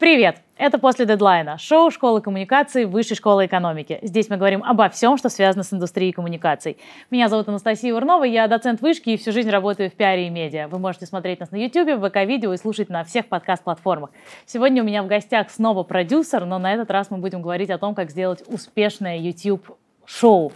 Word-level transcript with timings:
Привет! 0.00 0.38
Это 0.56 0.78
«После 0.78 1.04
дедлайна»– 1.04 1.58
шоу 1.58 1.90
школы 1.90 2.22
коммуникаций 2.22 2.86
Высшей 2.86 3.18
школы 3.18 3.44
экономики. 3.44 3.98
Здесь 4.00 4.30
мы 4.30 4.38
говорим 4.38 4.64
обо 4.64 4.88
всем, 4.88 5.18
что 5.18 5.28
связано 5.28 5.62
с 5.62 5.74
индустрией 5.74 6.12
коммуникаций. 6.12 6.78
Меня 7.10 7.28
зовут 7.28 7.50
Анастасия 7.50 7.94
Урнова, 7.94 8.24
я 8.24 8.48
доцент 8.48 8.80
вышки 8.80 9.10
и 9.10 9.18
всю 9.18 9.30
жизнь 9.30 9.50
работаю 9.50 9.90
в 9.90 9.92
пиаре 9.92 10.28
и 10.28 10.30
медиа. 10.30 10.68
Вы 10.68 10.78
можете 10.78 11.04
смотреть 11.04 11.40
нас 11.40 11.50
на 11.50 11.56
YouTube, 11.56 12.00
в 12.00 12.08
ВК-видео 12.08 12.54
и 12.54 12.56
слушать 12.56 12.88
на 12.88 13.04
всех 13.04 13.26
подкаст-платформах. 13.26 14.08
Сегодня 14.46 14.82
у 14.82 14.86
меня 14.86 15.02
в 15.02 15.06
гостях 15.06 15.50
снова 15.50 15.82
продюсер, 15.82 16.46
но 16.46 16.58
на 16.58 16.72
этот 16.72 16.90
раз 16.90 17.10
мы 17.10 17.18
будем 17.18 17.42
говорить 17.42 17.68
о 17.68 17.76
том, 17.76 17.94
как 17.94 18.10
сделать 18.10 18.42
успешное 18.46 19.18
YouTube-шоу. 19.18 20.50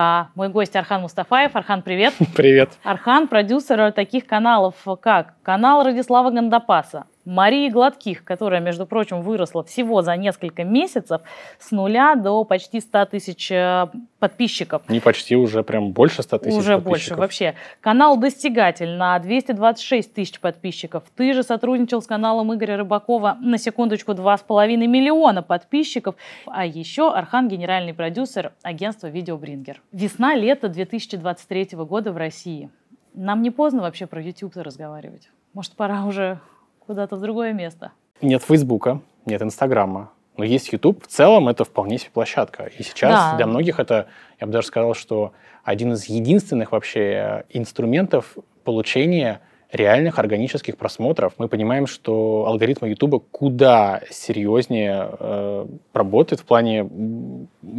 А, 0.00 0.28
мой 0.34 0.48
гость 0.48 0.76
Архан 0.76 1.02
Мустафаев. 1.02 1.56
Архан, 1.56 1.82
привет. 1.82 2.14
Привет. 2.36 2.70
Архан– 2.84 3.26
продюсер 3.28 3.92
таких 3.92 4.26
каналов, 4.26 4.76
как 5.00 5.34
канал 5.42 5.82
Радислава 5.82 6.30
Гандапаса, 6.30 7.04
Марии 7.28 7.68
Гладких, 7.68 8.24
которая, 8.24 8.60
между 8.60 8.86
прочим, 8.86 9.20
выросла 9.20 9.62
всего 9.62 10.00
за 10.00 10.16
несколько 10.16 10.64
месяцев 10.64 11.20
с 11.58 11.70
нуля 11.70 12.14
до 12.14 12.42
почти 12.44 12.80
100 12.80 13.04
тысяч 13.06 13.50
э, 13.50 13.86
подписчиков. 14.18 14.88
Не 14.88 15.00
почти, 15.00 15.36
уже 15.36 15.62
прям 15.62 15.92
больше 15.92 16.22
100 16.22 16.38
тысяч 16.38 16.56
Уже 16.56 16.78
больше, 16.78 17.14
вообще. 17.14 17.54
Канал 17.80 18.16
«Достигатель» 18.16 18.96
на 18.96 19.18
226 19.18 20.14
тысяч 20.14 20.40
подписчиков. 20.40 21.04
Ты 21.16 21.34
же 21.34 21.42
сотрудничал 21.42 22.00
с 22.00 22.06
каналом 22.06 22.54
Игоря 22.54 22.78
Рыбакова 22.78 23.36
на 23.40 23.58
секундочку 23.58 24.12
2,5 24.12 24.76
миллиона 24.86 25.42
подписчиков. 25.42 26.14
А 26.46 26.64
еще 26.64 27.12
Архан– 27.12 27.48
генеральный 27.50 27.92
продюсер 27.92 28.52
агентства 28.62 29.08
«Видеобрингер». 29.08 29.82
Весна-лето 29.92 30.68
2023 30.68 31.76
года 31.84 32.10
в 32.10 32.16
России. 32.16 32.70
Нам 33.12 33.42
не 33.42 33.50
поздно 33.50 33.82
вообще 33.82 34.06
про 34.06 34.22
YouTube 34.22 34.56
разговаривать. 34.56 35.28
Может, 35.52 35.72
пора 35.72 36.04
уже 36.04 36.40
куда-то 36.88 37.16
в 37.16 37.20
другое 37.20 37.52
место. 37.52 37.92
Нет 38.22 38.42
Фейсбука, 38.42 39.00
нет 39.26 39.42
Инстаграма, 39.42 40.10
но 40.38 40.44
есть 40.44 40.72
YouTube. 40.72 41.04
В 41.04 41.06
целом 41.06 41.48
это 41.48 41.64
вполне 41.64 41.98
себе 41.98 42.10
площадка. 42.14 42.70
И 42.78 42.82
сейчас 42.82 43.12
да. 43.12 43.36
для 43.36 43.46
многих 43.46 43.78
это, 43.78 44.06
я 44.40 44.46
бы 44.46 44.52
даже 44.54 44.68
сказал, 44.68 44.94
что 44.94 45.32
один 45.64 45.92
из 45.92 46.06
единственных 46.06 46.72
вообще 46.72 47.00
э, 47.00 47.42
инструментов 47.50 48.38
получения 48.64 49.42
реальных 49.70 50.18
органических 50.18 50.78
просмотров. 50.78 51.34
Мы 51.36 51.48
понимаем, 51.48 51.86
что 51.86 52.46
алгоритмы 52.46 52.88
YouTube 52.88 53.22
куда 53.30 54.00
серьезнее 54.10 55.10
э, 55.10 55.66
работает 55.92 56.40
в 56.40 56.46
плане 56.46 56.88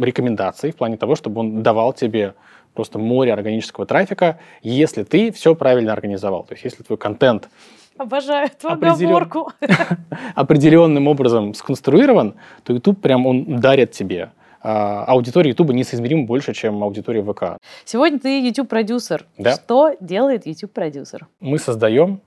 рекомендаций, 0.00 0.70
в 0.70 0.76
плане 0.76 0.96
того, 0.96 1.16
чтобы 1.16 1.40
он 1.40 1.64
давал 1.64 1.92
тебе 1.92 2.34
просто 2.74 3.00
море 3.00 3.32
органического 3.32 3.86
трафика, 3.86 4.38
если 4.62 5.02
ты 5.02 5.32
все 5.32 5.56
правильно 5.56 5.92
организовал. 5.92 6.44
То 6.44 6.54
есть 6.54 6.64
если 6.64 6.84
твой 6.84 6.96
контент 6.96 7.48
Обожаю 8.00 8.46
эту 8.46 8.70
оговорку. 8.70 9.52
определенным 10.34 11.06
образом 11.06 11.52
сконструирован, 11.52 12.34
то 12.64 12.72
YouTube 12.72 12.98
прям 12.98 13.26
он 13.26 13.60
дарит 13.60 13.90
тебе. 13.90 14.30
А, 14.62 15.04
аудитория 15.04 15.50
YouTube 15.50 15.72
несоизмеримо 15.72 16.24
больше, 16.24 16.54
чем 16.54 16.82
аудитория 16.82 17.22
ВК. 17.22 17.58
Сегодня 17.84 18.18
ты 18.18 18.40
YouTube-продюсер. 18.40 19.26
Да. 19.36 19.52
Что 19.52 19.94
делает 20.00 20.46
YouTube-продюсер? 20.46 21.28
Мы 21.40 21.58
создаем, 21.58 22.22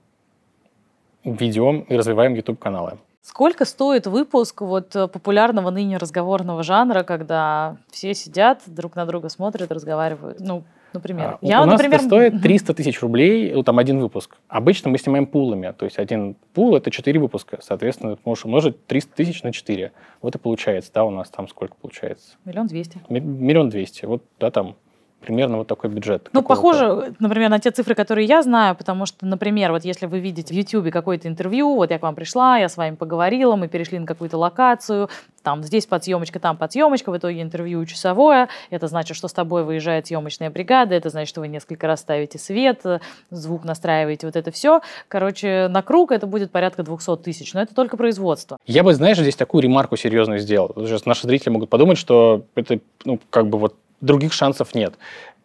ведем 1.24 1.80
и 1.80 1.96
развиваем 1.96 2.34
YouTube-каналы. 2.34 2.98
Сколько 3.20 3.64
стоит 3.64 4.06
выпуск 4.06 4.60
вот 4.60 4.92
популярного 4.92 5.70
ныне 5.70 5.96
разговорного 5.96 6.62
жанра, 6.62 7.02
когда 7.02 7.78
все 7.90 8.14
сидят, 8.14 8.62
друг 8.66 8.94
на 8.94 9.06
друга 9.06 9.28
смотрят, 9.28 9.72
разговаривают? 9.72 10.38
Ну, 10.38 10.62
например. 10.94 11.26
А, 11.26 11.38
я, 11.42 11.62
у 11.62 11.66
нас 11.66 11.74
например... 11.74 11.98
это 11.98 12.06
стоит 12.06 12.42
300 12.42 12.74
тысяч 12.74 13.00
рублей, 13.00 13.52
ну, 13.52 13.62
там 13.62 13.78
один 13.78 14.00
выпуск. 14.00 14.36
Обычно 14.48 14.90
мы 14.90 14.98
снимаем 14.98 15.26
пулами, 15.26 15.72
то 15.76 15.84
есть 15.84 15.98
один 15.98 16.36
пул— 16.54 16.76
это 16.76 16.90
4 16.90 17.20
выпуска, 17.20 17.58
соответственно, 17.60 18.16
ты 18.16 18.22
можешь 18.24 18.44
умножить 18.44 18.86
300 18.86 19.14
тысяч 19.14 19.42
на 19.42 19.52
4. 19.52 19.92
Вот 20.22 20.34
и 20.34 20.38
получается, 20.38 20.90
да, 20.94 21.04
у 21.04 21.10
нас 21.10 21.28
там 21.28 21.48
сколько 21.48 21.74
получается? 21.80 22.36
Миллион 22.44 22.66
двести. 22.66 23.00
Миллион 23.08 23.68
двести, 23.68 24.04
вот, 24.04 24.22
да, 24.38 24.50
там 24.50 24.76
примерно 25.24 25.58
вот 25.58 25.66
такой 25.66 25.90
бюджет. 25.90 26.28
Ну, 26.32 26.42
похоже, 26.42 27.14
например, 27.18 27.50
на 27.50 27.58
те 27.58 27.70
цифры, 27.70 27.94
которые 27.94 28.26
я 28.26 28.42
знаю, 28.42 28.76
потому 28.76 29.06
что, 29.06 29.26
например, 29.26 29.72
вот 29.72 29.84
если 29.84 30.06
вы 30.06 30.20
видите 30.20 30.54
в 30.54 30.56
YouTube 30.56 30.92
какое-то 30.92 31.28
интервью, 31.28 31.74
вот 31.74 31.90
я 31.90 31.98
к 31.98 32.02
вам 32.02 32.14
пришла, 32.14 32.58
я 32.58 32.68
с 32.68 32.76
вами 32.76 32.94
поговорила, 32.94 33.56
мы 33.56 33.68
перешли 33.68 33.98
на 33.98 34.06
какую-то 34.06 34.38
локацию, 34.38 35.08
там 35.42 35.62
здесь 35.62 35.86
подъемочка, 35.86 36.40
там 36.40 36.56
подъемочка, 36.56 37.10
в 37.10 37.18
итоге 37.18 37.42
интервью 37.42 37.84
часовое, 37.84 38.48
это 38.70 38.88
значит, 38.88 39.16
что 39.16 39.28
с 39.28 39.32
тобой 39.32 39.64
выезжает 39.64 40.06
съемочная 40.06 40.50
бригада, 40.50 40.94
это 40.94 41.10
значит, 41.10 41.28
что 41.28 41.40
вы 41.40 41.48
несколько 41.48 41.86
раз 41.86 42.00
ставите 42.00 42.38
свет, 42.38 42.82
звук 43.30 43.64
настраиваете, 43.64 44.26
вот 44.26 44.36
это 44.36 44.50
все. 44.50 44.80
Короче, 45.08 45.68
на 45.68 45.82
круг 45.82 46.12
это 46.12 46.26
будет 46.26 46.50
порядка 46.50 46.82
200 46.82 47.16
тысяч, 47.18 47.52
но 47.54 47.60
это 47.60 47.74
только 47.74 47.96
производство. 47.96 48.56
Я 48.66 48.82
бы, 48.82 48.94
знаешь, 48.94 49.18
здесь 49.18 49.36
такую 49.36 49.62
ремарку 49.62 49.96
серьезную 49.96 50.38
сделал. 50.40 50.72
Сейчас 50.76 51.06
наши 51.06 51.26
зрители 51.26 51.50
могут 51.50 51.68
подумать, 51.68 51.98
что 51.98 52.44
это, 52.54 52.80
ну, 53.04 53.20
как 53.30 53.48
бы 53.48 53.58
вот 53.58 53.76
других 54.04 54.32
шансов 54.32 54.74
нет. 54.74 54.94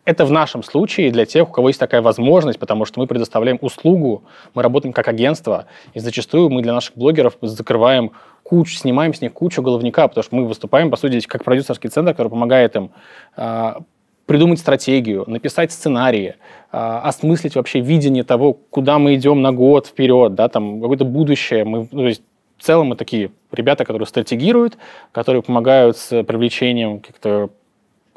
Это 0.06 0.26
в 0.26 0.32
нашем 0.32 0.64
случае 0.64 1.12
для 1.12 1.26
тех, 1.26 1.48
у 1.50 1.52
кого 1.52 1.70
есть 1.70 1.80
такая 1.80 2.02
возможность, 2.02 2.58
потому 2.58 2.86
что 2.86 3.00
мы 3.00 3.06
предоставляем 3.06 3.60
услугу, 3.62 4.24
мы 4.56 4.64
работаем 4.64 4.94
как 4.94 5.08
агентство, 5.08 5.66
и 5.94 6.00
зачастую 6.00 6.50
мы 6.50 6.62
для 6.62 6.74
наших 6.74 6.96
блогеров 6.96 7.38
закрываем 7.42 8.12
кучу, 8.44 8.76
снимаем 8.76 9.14
с 9.14 9.22
них 9.22 9.34
кучу 9.34 9.62
головника, 9.62 10.08
потому 10.08 10.24
что 10.24 10.36
мы 10.36 10.48
выступаем, 10.48 10.90
по 10.90 10.98
сути, 10.98 11.20
как 11.28 11.44
продюсерский 11.44 11.90
центр, 11.90 12.14
который 12.14 12.30
помогает 12.30 12.76
им 12.76 12.92
э, 13.38 13.74
придумать 14.26 14.60
стратегию, 14.60 15.26
написать 15.28 15.72
сценарии, 15.72 16.36
э, 16.72 16.78
осмыслить 16.78 17.56
вообще 17.56 17.80
видение 17.80 18.24
того, 18.24 18.54
куда 18.54 18.98
мы 18.98 19.14
идем 19.14 19.44
на 19.44 19.52
год 19.52 19.86
вперед, 19.86 20.34
да, 20.34 20.50
там 20.50 20.82
какое-то 20.82 21.06
будущее. 21.06 21.66
Мы, 21.66 21.88
ну, 21.92 22.02
то 22.02 22.08
есть 22.08 22.24
в 22.58 22.64
целом 22.64 22.88
мы 22.88 22.96
такие 22.96 23.32
ребята, 23.52 23.86
которые 23.86 24.08
стратегируют, 24.08 24.78
которые 25.12 25.44
помогают 25.44 25.98
с 25.98 26.24
привлечением 26.24 27.00
каких-то 27.00 27.50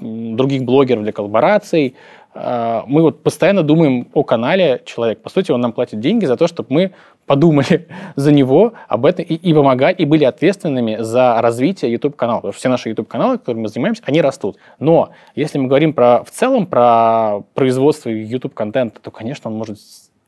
других 0.03 0.65
блогеров 0.65 1.03
для 1.03 1.13
коллабораций. 1.13 1.95
А, 2.35 2.85
мы 2.87 3.03
вот 3.03 3.23
постоянно 3.23 3.63
думаем 3.63 4.09
о 4.15 4.23
канале 4.23 4.83
человек. 4.85 5.21
По 5.21 5.31
сути, 5.31 5.53
он 5.53 5.61
нам 5.61 5.73
платит 5.73 6.01
деньги 6.01 6.25
за 6.25 6.37
то, 6.37 6.47
чтобы 6.47 6.69
мы 6.71 6.93
подумали 7.27 7.89
за 8.17 8.33
него 8.33 8.73
об 8.89 9.07
этом 9.07 9.25
и, 9.25 9.35
и 9.35 9.55
помогали, 9.55 9.95
и 9.95 10.05
были 10.05 10.25
ответственными 10.25 10.99
за 11.01 11.41
развитие 11.41 11.93
YouTube-канала. 11.93 12.39
Потому 12.39 12.53
что 12.53 12.61
все 12.61 12.69
наши 12.69 12.89
YouTube-каналы, 12.89 13.39
которыми 13.39 13.63
мы 13.63 13.69
занимаемся, 13.69 14.03
они 14.07 14.21
растут. 14.21 14.57
Но 14.79 15.11
если 15.35 15.59
мы 15.59 15.69
говорим 15.69 15.93
про, 15.93 16.25
в 16.25 16.31
целом 16.31 16.67
про 16.67 17.43
производство 17.55 18.09
YouTube-контента, 18.09 19.01
то, 19.01 19.11
конечно, 19.11 19.51
он 19.51 19.57
может, 19.59 19.79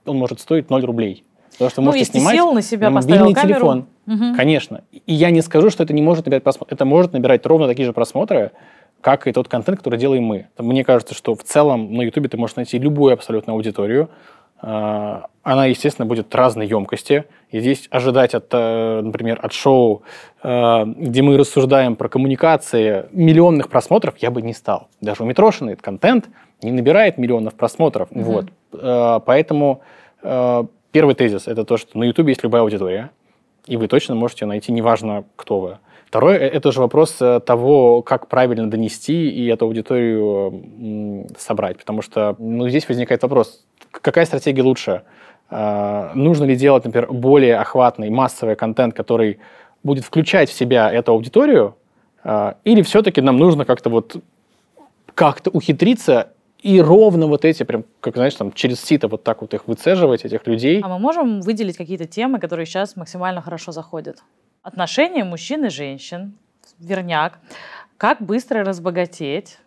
он 0.05 0.19
может 0.19 0.41
стоить 0.41 0.71
0 0.71 0.85
рублей. 0.85 1.25
Потому 1.53 1.71
что 1.71 1.81
ну, 1.83 1.87
можете 1.87 2.05
снимать 2.05 2.35
сел 2.35 2.53
на 2.53 2.63
себя, 2.63 2.91
на 2.91 2.97
мобильный 2.97 3.33
камеру. 3.33 3.55
телефон. 3.55 3.87
Угу. 4.07 4.37
Конечно. 4.37 4.83
И 4.93 5.15
я 5.15 5.31
не 5.31 5.41
скажу, 5.41 5.71
что 5.71 5.85
это 5.85 5.93
не 5.93 6.03
может 6.03 6.27
набирать 6.27 6.43
просмотры. 6.43 6.75
Это 6.75 6.85
может 6.85 7.13
набирать 7.13 7.47
ровно 7.47 7.69
такие 7.69 7.87
же 7.87 7.93
просмотры, 7.93 8.51
как 9.05 9.27
и 9.27 9.33
тот 9.33 9.49
контент, 9.49 9.77
который 9.77 9.99
делаем 9.99 10.25
мы. 10.25 10.47
Мне 10.57 10.83
кажется, 10.83 11.15
что 11.15 11.35
в 11.35 11.43
целом 11.43 11.93
на 11.93 12.01
YouTube 12.01 12.31
ты 12.31 12.39
можешь 12.39 12.57
найти 12.57 12.79
любую 12.79 13.13
абсолютно 13.13 13.53
аудиторию. 13.53 14.09
А, 14.63 15.27
она, 15.43 15.67
естественно, 15.67 16.07
будет 16.07 16.35
разной 16.35 16.67
емкости. 16.67 17.27
И 17.51 17.61
здесь 17.61 17.87
ожидать 17.91 18.33
от, 18.35 18.47
э, 18.51 19.03
например, 19.03 19.41
от 19.43 19.53
шоу, 19.53 20.05
э, 20.43 20.85
где 20.87 21.21
мы 21.21 21.37
рассуждаем 21.37 21.97
про 21.97 22.09
коммуникации, 22.09 23.05
миллионных 23.13 23.69
просмотров 23.69 24.15
я 24.17 24.31
бы 24.31 24.41
не 24.41 24.55
стал. 24.55 24.89
Даже 25.03 25.23
у 25.23 25.27
Митрошина 25.27 25.69
этот 25.69 25.85
контент 25.85 26.31
не 26.63 26.73
набирает 26.73 27.19
миллионов 27.19 27.53
просмотров. 27.57 28.09
Угу. 28.11 28.23
Вот. 28.23 28.47
Э, 28.73 29.21
поэтому 29.27 29.83
первый 30.93 31.15
тезис– 31.15 31.43
это 31.47 31.67
то, 31.67 31.77
что 31.77 31.99
на 31.99 32.05
YouTube 32.05 32.29
есть 32.29 32.43
любая 32.43 32.63
аудитория, 32.63 33.11
и 33.67 33.77
вы 33.77 33.87
точно 33.87 34.15
можете 34.15 34.47
найти, 34.47 34.73
неважно, 34.73 35.25
кто 35.37 35.61
вы. 35.61 35.79
Второе– 36.15 36.39
это 36.39 36.71
же 36.71 36.79
вопрос 36.79 37.17
э, 37.21 37.41
того, 37.41 38.01
как 38.01 38.29
правильно 38.29 38.71
донести 38.71 39.29
и 39.31 39.49
эту 39.49 39.65
аудиторию 39.65 41.27
собрать. 41.37 41.77
Потому 41.77 42.03
что 42.03 42.37
ну, 42.39 42.69
здесь 42.69 42.89
возникает 42.89 43.25
вопрос, 43.25 43.67
какая 43.91 44.25
стратегия 44.25 44.63
лучше? 44.63 45.03
А, 45.51 46.13
нужно 46.15 46.45
ли 46.45 46.55
делать, 46.55 46.85
например, 46.85 47.13
более 47.13 47.57
охватный, 47.57 48.11
массовый 48.11 48.55
контент, 48.55 48.95
который 48.95 49.41
будет 49.83 50.05
включать 50.05 50.51
в 50.51 50.53
себя 50.53 50.89
эту 50.89 51.11
аудиторию? 51.11 51.75
А, 52.23 52.59
или 52.63 52.83
все-таки 52.83 53.21
нам 53.21 53.37
нужно 53.37 53.65
как-то 53.65 53.91
вот 53.91 54.15
как-то 55.17 55.51
ухитриться 55.51 56.29
и 56.63 56.81
ровно 56.81 57.27
вот 57.27 57.45
эти, 57.45 57.65
прям, 57.65 57.83
как 57.99 58.15
знаешь, 58.15 58.35
там 58.37 58.53
через 58.53 58.81
сито 58.81 59.09
вот 59.09 59.25
так 59.25 59.41
вот 59.41 59.53
их 59.53 59.67
выцеживать, 59.67 60.25
этих 60.25 60.47
людей. 60.47 60.81
А 60.81 60.89
мы 60.89 61.01
можем 61.01 61.41
выделить 61.41 61.77
какие-то 61.77 62.07
темы, 62.07 62.39
которые 62.39 62.67
сейчас 62.67 62.95
максимально 62.95 63.43
хорошо 63.43 63.73
заходят? 63.73 64.23
Отношения 64.65 65.25
мужчин 65.25 65.67
и 65.67 65.69
женщин, 65.69 66.39
верняк, 66.79 67.39
как 67.99 68.23
быстро 68.23 68.65
разбогатеть, 68.65 69.59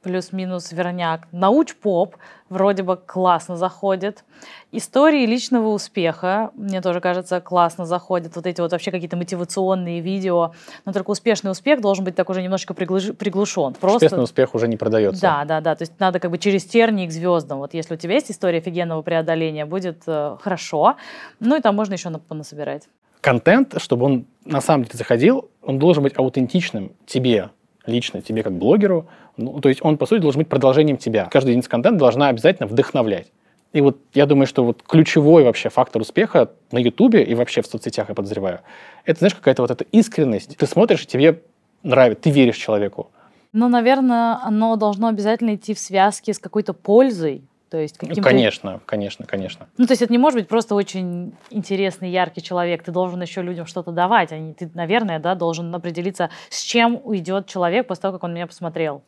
плюс-минус 0.00 0.72
верняк, 0.72 1.28
науч-поп, 1.30 2.16
вроде 2.48 2.82
бы 2.82 2.96
классно 2.96 3.56
заходит, 3.56 4.24
истории 4.72 5.26
личного 5.26 5.68
успеха, 5.68 6.52
мне 6.54 6.80
тоже 6.80 7.02
кажется, 7.02 7.42
классно 7.42 7.84
заходят, 7.84 8.34
вот 8.34 8.46
эти 8.46 8.62
вот 8.62 8.72
вообще 8.72 8.90
какие-то 8.90 9.18
мотивационные 9.18 10.00
видео, 10.00 10.52
но 10.86 10.92
только 10.94 11.10
успешный 11.10 11.50
успех 11.50 11.82
должен 11.82 12.06
быть 12.06 12.14
так 12.14 12.30
уже 12.30 12.40
немножечко 12.40 12.72
приглушен. 12.72 13.74
Просто... 13.74 14.06
Успешный 14.06 14.22
успех 14.22 14.54
уже 14.54 14.68
не 14.68 14.78
продается. 14.78 15.20
Да, 15.20 15.44
да, 15.44 15.60
да, 15.60 15.74
то 15.74 15.82
есть 15.82 15.92
надо 16.00 16.18
как 16.18 16.30
бы 16.30 16.38
через 16.38 16.64
тернии 16.64 17.06
к 17.06 17.12
звездам, 17.12 17.58
вот 17.58 17.74
если 17.74 17.92
у 17.92 17.98
тебя 17.98 18.14
есть 18.14 18.30
история 18.30 18.60
офигенного 18.60 19.02
преодоления, 19.02 19.66
будет 19.66 20.04
э, 20.06 20.38
хорошо, 20.40 20.96
ну 21.40 21.56
и 21.56 21.60
там 21.60 21.76
можно 21.76 21.92
еще 21.92 22.10
понасобирать. 22.10 22.84
контент, 23.20 23.74
чтобы 23.82 24.06
он 24.06 24.24
на 24.46 24.60
самом 24.60 24.84
деле 24.84 24.96
заходил, 24.96 25.50
он 25.62 25.78
должен 25.78 26.02
быть 26.02 26.14
аутентичным 26.16 26.92
тебе, 27.06 27.50
лично 27.86 28.22
тебе 28.22 28.42
как 28.42 28.52
блогеру. 28.52 29.06
Ну, 29.36 29.60
то 29.60 29.68
есть 29.68 29.84
он, 29.84 29.98
по 29.98 30.06
сути, 30.06 30.20
должен 30.20 30.40
быть 30.40 30.48
продолжением 30.48 30.96
тебя. 30.96 31.26
Каждая 31.30 31.52
единица 31.52 31.70
контента 31.70 31.98
должна 31.98 32.28
обязательно 32.28 32.66
вдохновлять. 32.66 33.32
И 33.72 33.80
вот 33.80 33.98
я 34.14 34.26
думаю, 34.26 34.46
что 34.46 34.64
вот 34.64 34.82
ключевой 34.82 35.44
вообще 35.44 35.68
фактор 35.68 36.00
успеха 36.00 36.50
на 36.70 36.78
Ютубе 36.78 37.22
и 37.22 37.34
вообще 37.34 37.60
в 37.62 37.66
соцсетях, 37.66 38.08
я 38.08 38.14
подозреваю, 38.14 38.60
это, 39.04 39.18
знаешь, 39.18 39.34
какая-то 39.34 39.62
вот 39.62 39.70
эта 39.70 39.84
искренность. 39.92 40.56
Ты 40.56 40.66
смотришь, 40.66 41.02
и 41.02 41.06
тебе 41.06 41.42
нравится, 41.82 42.22
ты 42.22 42.30
веришь 42.30 42.56
человеку. 42.56 43.10
Ну, 43.52 43.68
наверное, 43.68 44.38
оно 44.42 44.76
должно 44.76 45.08
обязательно 45.08 45.54
идти 45.54 45.74
в 45.74 45.78
связке 45.78 46.32
с 46.32 46.38
какой-то 46.38 46.72
пользой. 46.72 47.42
То 47.70 47.78
есть 47.78 47.98
каким-то... 47.98 48.22
Конечно, 48.22 48.80
конечно, 48.86 49.26
конечно. 49.26 49.66
Ну, 49.76 49.86
то 49.86 49.92
есть 49.92 50.02
это 50.02 50.12
не 50.12 50.18
может 50.18 50.38
быть 50.38 50.48
просто 50.48 50.74
очень 50.74 51.32
интересный, 51.50 52.10
яркий 52.10 52.40
человек. 52.40 52.84
Ты 52.84 52.92
должен 52.92 53.20
еще 53.20 53.42
людям 53.42 53.66
что-то 53.66 53.90
давать. 53.90 54.32
А 54.32 54.54
ты, 54.54 54.70
наверное, 54.74 55.18
да, 55.18 55.34
должен 55.34 55.74
определиться, 55.74 56.30
с 56.48 56.62
чем 56.62 57.00
уйдет 57.02 57.48
человек 57.48 57.88
после 57.88 58.02
того, 58.02 58.12
как 58.14 58.24
он 58.24 58.34
меня 58.34 58.46
посмотрел. 58.46 59.02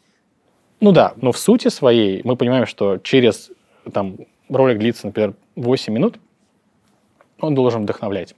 Ну 0.81 0.93
да, 0.93 1.13
но 1.17 1.33
в 1.33 1.39
сути 1.39 1.69
своей 1.69 2.21
мы 2.25 2.37
понимаем, 2.37 2.67
что 2.67 2.99
через 2.99 3.51
там, 3.93 4.17
ролик 4.49 4.79
длится, 4.79 5.07
например, 5.07 5.35
8 5.57 5.93
минут, 5.93 6.19
он 7.41 7.55
должен 7.55 7.83
вдохновлять. 7.83 8.35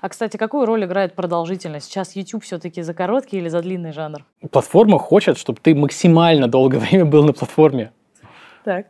А, 0.00 0.08
кстати, 0.08 0.36
какую 0.36 0.66
роль 0.66 0.84
играет 0.84 1.14
продолжительность? 1.14 1.86
Сейчас 1.86 2.14
YouTube 2.14 2.44
все-таки 2.44 2.82
за 2.82 2.94
короткий 2.94 3.38
или 3.38 3.48
за 3.48 3.60
длинный 3.60 3.92
жанр? 3.92 4.24
Платформа 4.50 4.98
хочет, 4.98 5.38
чтобы 5.38 5.58
ты 5.60 5.74
максимально 5.74 6.48
долгое 6.48 6.78
время 6.80 7.04
был 7.06 7.24
на 7.24 7.32
платформе. 7.32 7.92
Так. 8.64 8.86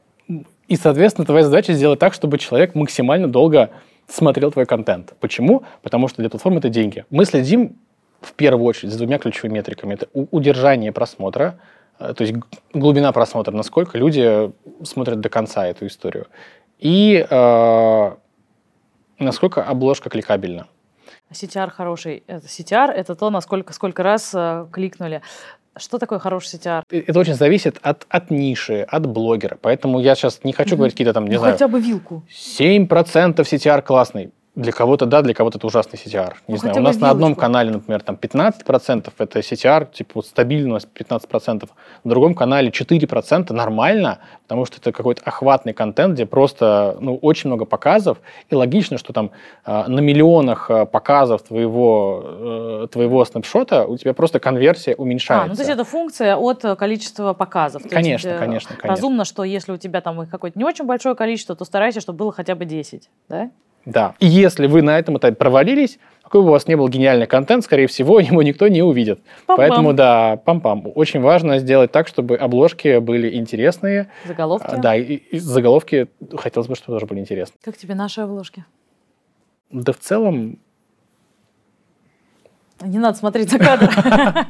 И, 0.69 0.77
соответственно, 0.77 1.27
твоя 1.27 1.45
задача 1.45 1.73
сделать 1.73 1.99
так, 1.99 2.15
чтобы 2.15 2.39
человек 2.39 2.75
максимально 2.75 3.29
долго 3.29 3.71
смотрел 4.09 4.51
твой 4.51 4.67
контент. 4.67 5.15
Почему? 5.21 5.65
Потому 5.83 6.09
что 6.09 6.23
для 6.23 6.31
платформы 6.31 6.59
это 6.59 6.69
деньги. 6.69 7.05
Мы 7.11 7.25
следим 7.25 7.77
в 8.21 8.33
первую 8.33 8.65
очередь 8.67 8.93
за 8.93 8.99
двумя 8.99 9.19
ключевыми 9.19 9.55
метриками. 9.55 9.95
Это 9.95 10.09
удержание 10.13 10.93
просмотра, 10.93 11.59
э, 11.99 12.15
то 12.15 12.25
есть 12.25 12.35
глубина 12.73 13.13
просмотра, 13.13 13.53
насколько 13.53 13.99
люди 13.99 14.53
смотрят 14.83 15.21
до 15.21 15.29
конца 15.29 15.67
эту 15.67 15.87
историю. 15.87 16.27
И 16.79 17.27
э, 17.29 18.11
насколько 19.19 19.63
обложка 19.63 20.11
кликабельна. 20.11 20.67
CTR 21.33 21.71
хороший. 21.71 22.23
Это 22.27 22.47
CTR— 22.47 22.91
это 22.95 23.15
то, 23.15 23.31
насколько 23.31 23.73
сколько 23.73 24.03
раз 24.03 24.33
э, 24.35 24.67
кликнули. 24.73 25.23
Что 25.77 25.99
такое 25.99 26.19
хороший 26.19 26.57
CTR? 26.57 26.83
Это 26.91 27.19
очень 27.19 27.35
зависит 27.35 27.79
от, 27.83 28.07
от 28.09 28.31
ниши, 28.31 28.83
от 28.83 29.07
блогера. 29.07 29.59
Поэтому 29.61 30.01
я 30.01 30.15
сейчас 30.15 30.41
не 30.45 30.53
хочу 30.53 30.75
mm 30.75 30.77
говорить 30.77 30.95
какие-то 30.95 31.13
там, 31.13 31.25
не 31.25 31.33
ну, 31.33 31.39
знаю... 31.39 31.55
хотя 31.55 31.69
бы 31.69 31.81
вилку. 31.81 32.23
7% 32.31 32.89
CTR 32.89 33.83
классный. 33.83 34.31
Для 34.57 34.71
кого-то 34.71 35.07
да, 35.07 35.23
для 35.23 35.35
кого-то 35.35 35.59
это 35.59 35.67
ужасный 35.67 35.99
CTR. 35.99 36.35
Не 36.47 36.55
ну, 36.55 36.57
знаю, 36.59 36.77
у 36.77 36.81
нас 36.81 37.01
на 37.01 37.11
одном 37.11 37.35
канале, 37.35 37.73
например, 37.73 38.03
там 38.03 38.15
15% 38.15 39.13
это 39.19 39.41
CTR, 39.41 39.93
типа 39.93 40.13
вот 40.15 40.27
стабильность 40.27 40.87
15%. 40.95 41.69
На 42.05 42.11
другом 42.11 42.37
канале 42.37 42.71
4% 42.71 43.53
нормально, 43.53 44.21
потому 44.45 44.65
что 44.65 44.77
это 44.77 44.93
какой-то 44.93 45.23
охватный 45.25 45.73
контент, 45.73 46.15
где 46.15 46.25
просто 46.25 46.97
ну, 47.01 47.17
очень 47.17 47.49
много 47.49 47.65
показов. 47.65 48.19
И 48.49 48.55
логично, 48.55 48.97
что 48.97 49.13
там 49.13 49.33
э, 49.67 49.85
на 49.89 49.99
миллионах 49.99 50.71
э, 50.71 50.87
показов 50.87 51.43
твоего, 51.43 52.23
э, 52.85 52.87
твоего 52.93 53.25
снапшота 53.25 53.87
у 53.87 53.97
тебя 53.97 54.15
просто 54.15 54.39
конверсия 54.39 54.95
уменьшается. 54.95 55.47
А, 55.47 55.49
ну 55.49 55.55
то 55.57 55.63
есть 55.63 55.71
это 55.71 55.85
функция 55.85 56.37
от 56.37 56.63
количества 56.79 57.33
показов. 57.33 57.83
То 57.83 57.89
конечно, 57.89 58.29
есть, 58.29 58.39
конечно, 58.39 58.69
конечно. 58.77 58.89
Разумно, 58.89 59.25
что 59.25 59.43
если 59.43 59.73
у 59.73 59.79
тебя 59.79 60.01
там 60.01 60.25
какое-то 60.29 60.57
не 60.57 60.65
очень 60.65 60.85
большое 60.85 61.17
количество, 61.17 61.57
то 61.57 61.65
старайся, 61.65 62.01
чтобы 62.01 62.19
было 62.19 62.33
хотя 62.33 62.55
бы 62.55 62.65
10, 62.67 63.11
да? 63.29 63.51
Да. 63.85 64.15
И 64.19 64.27
если 64.27 64.67
вы 64.67 64.83
на 64.83 64.99
этом 64.99 65.19
этапе 65.19 65.37
провалились, 65.37 65.99
какой 66.23 66.43
бы 66.43 66.49
у 66.49 66.51
вас 66.53 66.67
не 66.67 66.75
был 66.77 66.89
гениальный 66.89 67.27
контент, 67.27 67.65
скорее 67.65 67.87
всего, 67.87 68.19
его 68.21 68.43
никто 68.43 68.69
не 68.69 68.83
увидит. 68.83 69.21
Пам-пам. 69.47 69.57
Поэтому, 69.57 69.93
да, 69.93 70.41
пам-пам. 70.45 70.91
Очень 70.95 71.21
важно 71.21 71.59
сделать 71.59 71.93
так, 71.93 72.09
чтобы 72.09 72.37
обложки 72.37 72.99
были 72.99 73.37
интересные. 73.37 74.11
Заголовки? 74.25 74.67
А, 74.67 74.77
да, 74.79 74.97
и, 74.97 75.15
и 75.15 75.39
заголовки 75.39 76.09
хотелось 76.37 76.69
бы, 76.69 76.77
чтобы 76.77 76.99
тоже 76.99 77.07
были 77.07 77.21
интересны. 77.21 77.55
Как 77.63 77.77
тебе 77.77 77.95
наши 77.95 78.21
обложки? 78.21 78.65
Да 79.71 79.93
в 79.93 79.99
целом... 79.99 80.59
Не 82.81 82.99
надо 82.99 83.17
смотреть 83.17 83.51
за 83.51 83.59
кадр. 83.59 83.91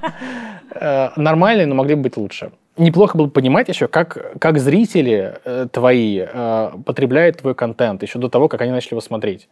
Э, 0.77 1.11
нормальные, 1.15 1.67
но 1.67 1.75
могли 1.77 1.95
бы 1.95 2.03
быть 2.03 2.17
лучше 2.17 2.51
неплохо 2.77 3.17
было 3.17 3.29
понимать 3.29 3.69
еще, 3.69 3.89
как, 3.89 4.39
как 4.39 4.59
зрители 4.59 5.39
э, 5.45 5.67
твои 5.71 6.25
э, 6.27 6.71
потребляют 6.85 7.39
твой 7.39 7.55
контент 7.55 8.03
еще 8.03 8.19
до 8.19 8.29
того, 8.29 8.49
как 8.49 8.61
они 8.61 8.73
начали 8.73 8.95
его 8.95 9.01
смотреть. 9.01 9.49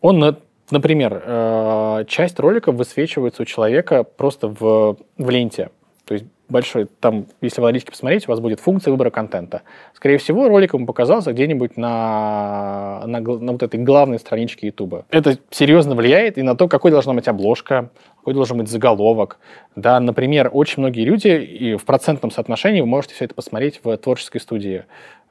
Он, 0.00 0.36
например, 0.70 1.22
э, 1.24 2.04
часть 2.08 2.38
роликов 2.38 2.74
высвечивается 2.74 3.42
у 3.42 3.44
человека 3.44 4.04
просто 4.04 4.48
в, 4.48 4.96
в 5.16 5.30
ленте. 5.30 5.70
То 6.04 6.14
есть 6.14 6.26
большой, 6.48 6.86
там, 7.00 7.26
если 7.40 7.60
в 7.60 7.64
аналитике 7.64 7.92
посмотреть, 7.92 8.28
у 8.28 8.32
вас 8.32 8.40
будет 8.40 8.60
функция 8.60 8.90
выбора 8.90 9.10
контента. 9.10 9.62
Скорее 9.94 10.18
всего, 10.18 10.48
ролик 10.48 10.74
ему 10.74 10.86
показался 10.86 11.32
где-нибудь 11.32 11.76
на, 11.76 13.02
на, 13.06 13.20
на 13.20 13.52
вот 13.52 13.62
этой 13.62 13.80
главной 13.80 14.18
страничке 14.18 14.68
YouTube. 14.68 15.04
Это 15.10 15.38
серьезно 15.50 15.94
влияет 15.94 16.38
и 16.38 16.42
на 16.42 16.56
то, 16.56 16.68
какой 16.68 16.90
должна 16.90 17.14
быть 17.14 17.28
обложка, 17.28 17.90
какой 18.18 18.34
должен 18.34 18.58
быть 18.58 18.68
заголовок. 18.68 19.38
Да, 19.76 20.00
например, 20.00 20.50
очень 20.52 20.80
многие 20.82 21.04
люди, 21.04 21.28
и 21.28 21.76
в 21.76 21.84
процентном 21.84 22.30
соотношении 22.30 22.80
вы 22.80 22.86
можете 22.86 23.14
все 23.14 23.26
это 23.26 23.34
посмотреть 23.34 23.80
в 23.82 23.96
творческой 23.96 24.40
студии 24.40 24.84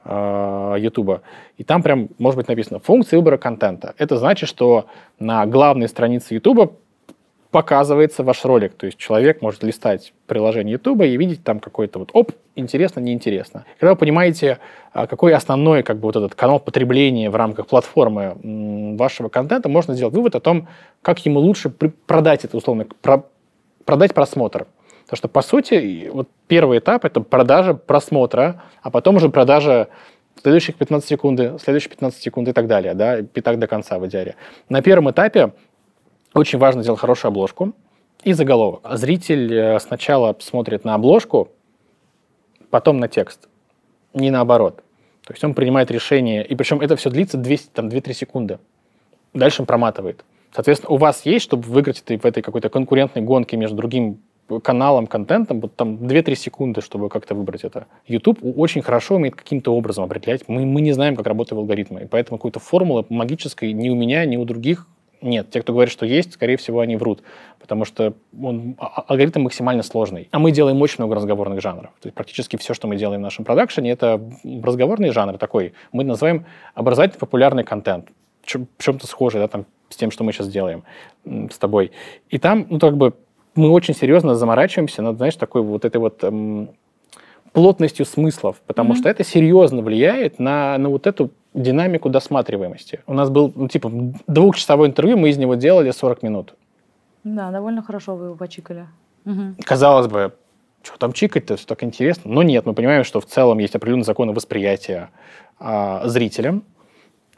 YouTube. 0.04 1.08
Э, 1.08 1.18
и 1.56 1.64
там 1.64 1.82
прям 1.82 2.08
может 2.18 2.38
быть 2.38 2.48
написано 2.48 2.78
функция 2.78 3.18
выбора 3.18 3.36
контента. 3.36 3.94
Это 3.98 4.16
значит, 4.16 4.48
что 4.48 4.86
на 5.18 5.44
главной 5.46 5.88
странице 5.88 6.34
YouTube 6.34 6.78
показывается 7.50 8.22
ваш 8.22 8.44
ролик. 8.44 8.74
То 8.74 8.86
есть 8.86 8.98
человек 8.98 9.40
может 9.40 9.62
листать 9.62 10.12
приложение 10.26 10.72
YouTube 10.72 11.02
и 11.02 11.16
видеть 11.16 11.42
там 11.42 11.60
какой-то 11.60 11.98
вот, 11.98 12.10
оп, 12.12 12.32
интересно, 12.54 13.00
неинтересно. 13.00 13.64
Когда 13.78 13.92
вы 13.92 13.98
понимаете, 13.98 14.58
а, 14.92 15.06
какой 15.06 15.34
основной 15.34 15.82
как 15.82 15.96
бы 15.96 16.02
вот 16.02 16.16
этот 16.16 16.34
канал 16.34 16.60
потребления 16.60 17.30
в 17.30 17.36
рамках 17.36 17.66
платформы 17.66 18.36
вашего 18.98 19.28
контента, 19.28 19.68
можно 19.68 19.94
сделать 19.94 20.14
вывод 20.14 20.34
о 20.34 20.40
том, 20.40 20.68
как 21.00 21.24
ему 21.24 21.40
лучше 21.40 21.70
продать 21.70 22.44
это, 22.44 22.56
условно, 22.56 22.86
про, 23.00 23.24
продать 23.84 24.12
просмотр. 24.12 24.66
Потому 25.04 25.16
что, 25.16 25.28
по 25.28 25.40
сути, 25.40 26.10
вот 26.12 26.28
первый 26.48 26.80
этап— 26.80 27.04
это 27.06 27.22
продажа 27.22 27.72
просмотра, 27.72 28.62
а 28.82 28.90
потом 28.90 29.16
уже 29.16 29.30
продажа 29.30 29.88
следующих 30.42 30.76
15 30.76 31.08
секунды, 31.08 31.56
следующие 31.62 31.90
15 31.90 32.22
секунд 32.22 32.48
и 32.48 32.52
так 32.52 32.66
далее, 32.66 32.94
да, 32.94 33.20
и 33.20 33.40
так 33.40 33.58
до 33.58 33.66
конца 33.66 33.98
в 33.98 34.06
идеале. 34.06 34.36
На 34.68 34.82
первом 34.82 35.10
этапе 35.10 35.52
очень 36.34 36.58
важно 36.58 36.82
сделать 36.82 37.00
хорошую 37.00 37.30
обложку 37.30 37.72
и 38.22 38.32
заголовок. 38.32 38.82
Зритель 38.92 39.54
э, 39.54 39.78
сначала 39.80 40.36
смотрит 40.40 40.84
на 40.84 40.94
обложку, 40.94 41.48
потом 42.70 42.98
на 42.98 43.08
текст, 43.08 43.48
не 44.14 44.30
наоборот. 44.30 44.82
То 45.24 45.34
есть 45.34 45.44
он 45.44 45.54
принимает 45.54 45.90
решение, 45.90 46.44
и 46.44 46.54
причем 46.54 46.80
это 46.80 46.96
все 46.96 47.10
длится 47.10 47.36
200, 47.36 47.70
там, 47.74 47.88
2-3 47.88 48.12
секунды. 48.14 48.58
Дальше 49.34 49.62
он 49.62 49.66
проматывает. 49.66 50.24
Соответственно, 50.54 50.94
у 50.94 50.96
вас 50.96 51.26
есть, 51.26 51.44
чтобы 51.44 51.64
выиграть 51.64 52.02
это, 52.04 52.18
в 52.18 52.24
этой 52.24 52.42
какой-то 52.42 52.70
конкурентной 52.70 53.22
гонке 53.22 53.56
между 53.56 53.76
другим 53.76 54.20
каналом, 54.62 55.06
контентом, 55.06 55.60
вот 55.60 55.76
там 55.76 55.96
2-3 55.96 56.34
секунды, 56.34 56.80
чтобы 56.80 57.10
как-то 57.10 57.34
выбрать 57.34 57.64
это. 57.64 57.86
YouTube 58.06 58.38
очень 58.42 58.80
хорошо 58.80 59.16
умеет 59.16 59.36
каким-то 59.36 59.74
образом 59.74 60.04
определять. 60.04 60.48
Мы, 60.48 60.64
мы 60.64 60.80
не 60.80 60.92
знаем, 60.92 61.16
как 61.16 61.26
работают 61.26 61.58
алгоритмы, 61.58 62.02
и 62.02 62.06
поэтому 62.06 62.38
какой-то 62.38 62.58
формулы 62.58 63.04
магической 63.10 63.72
ни 63.74 63.90
у 63.90 63.94
меня, 63.94 64.24
ни 64.24 64.36
у 64.36 64.44
других 64.46 64.86
нет, 65.20 65.50
те, 65.50 65.60
кто 65.62 65.72
говорит, 65.72 65.92
что 65.92 66.06
есть, 66.06 66.34
скорее 66.34 66.56
всего, 66.56 66.80
они 66.80 66.96
врут, 66.96 67.22
потому 67.60 67.84
что 67.84 68.14
он, 68.40 68.76
а, 68.78 68.86
а, 68.86 69.04
алгоритм 69.08 69.42
максимально 69.42 69.82
сложный. 69.82 70.28
А 70.30 70.38
мы 70.38 70.52
делаем 70.52 70.80
очень 70.80 70.96
много 70.98 71.16
разговорных 71.16 71.60
жанров. 71.60 71.90
То 72.00 72.06
есть 72.06 72.14
практически 72.14 72.56
все, 72.56 72.74
что 72.74 72.86
мы 72.86 72.96
делаем 72.96 73.20
в 73.20 73.24
нашем 73.24 73.44
продакшене, 73.44 73.90
это 73.90 74.20
разговорный 74.62 75.10
жанр 75.10 75.38
такой. 75.38 75.74
Мы 75.92 76.04
называем 76.04 76.46
образовательный 76.74 77.20
популярный 77.20 77.64
контент. 77.64 78.08
В 78.42 78.82
чем-то 78.82 79.06
схожий 79.06 79.40
да, 79.40 79.48
там, 79.48 79.66
с 79.88 79.96
тем, 79.96 80.10
что 80.10 80.24
мы 80.24 80.32
сейчас 80.32 80.48
делаем 80.48 80.84
с 81.24 81.58
тобой. 81.58 81.92
И 82.30 82.38
там, 82.38 82.66
ну, 82.70 82.78
как 82.78 82.96
бы, 82.96 83.14
мы 83.54 83.70
очень 83.70 83.94
серьезно 83.94 84.34
заморачиваемся 84.34 85.02
над, 85.02 85.16
знаешь, 85.16 85.36
такой 85.36 85.62
вот 85.62 85.84
этой 85.84 85.98
вот 85.98 86.22
эм, 86.22 86.70
плотностью 87.52 88.06
смыслов, 88.06 88.60
потому 88.66 88.92
mm-hmm. 88.92 88.96
что 88.96 89.08
это 89.08 89.24
серьезно 89.24 89.82
влияет 89.82 90.38
на, 90.38 90.78
на 90.78 90.88
вот 90.88 91.06
эту 91.06 91.30
динамику 91.54 92.08
досматриваемости. 92.08 93.00
У 93.06 93.14
нас 93.14 93.30
был, 93.30 93.52
ну, 93.54 93.68
типа, 93.68 93.90
двухчасовое 94.26 94.88
интервью, 94.88 95.16
мы 95.16 95.30
из 95.30 95.38
него 95.38 95.54
делали 95.54 95.90
40 95.90 96.22
минут. 96.22 96.54
Да, 97.24 97.50
довольно 97.50 97.82
хорошо 97.82 98.16
вы 98.16 98.26
его 98.26 98.34
почикали. 98.34 98.86
Угу. 99.24 99.56
Казалось 99.64 100.06
бы, 100.06 100.34
что 100.82 100.98
там 100.98 101.12
чикать-то, 101.12 101.56
все 101.56 101.66
так 101.66 101.82
интересно. 101.82 102.30
Но 102.30 102.42
нет, 102.42 102.66
мы 102.66 102.74
понимаем, 102.74 103.04
что 103.04 103.20
в 103.20 103.26
целом 103.26 103.58
есть 103.58 103.74
определенные 103.74 104.04
законы 104.04 104.32
восприятия 104.32 105.10
а, 105.58 106.06
зрителям, 106.08 106.64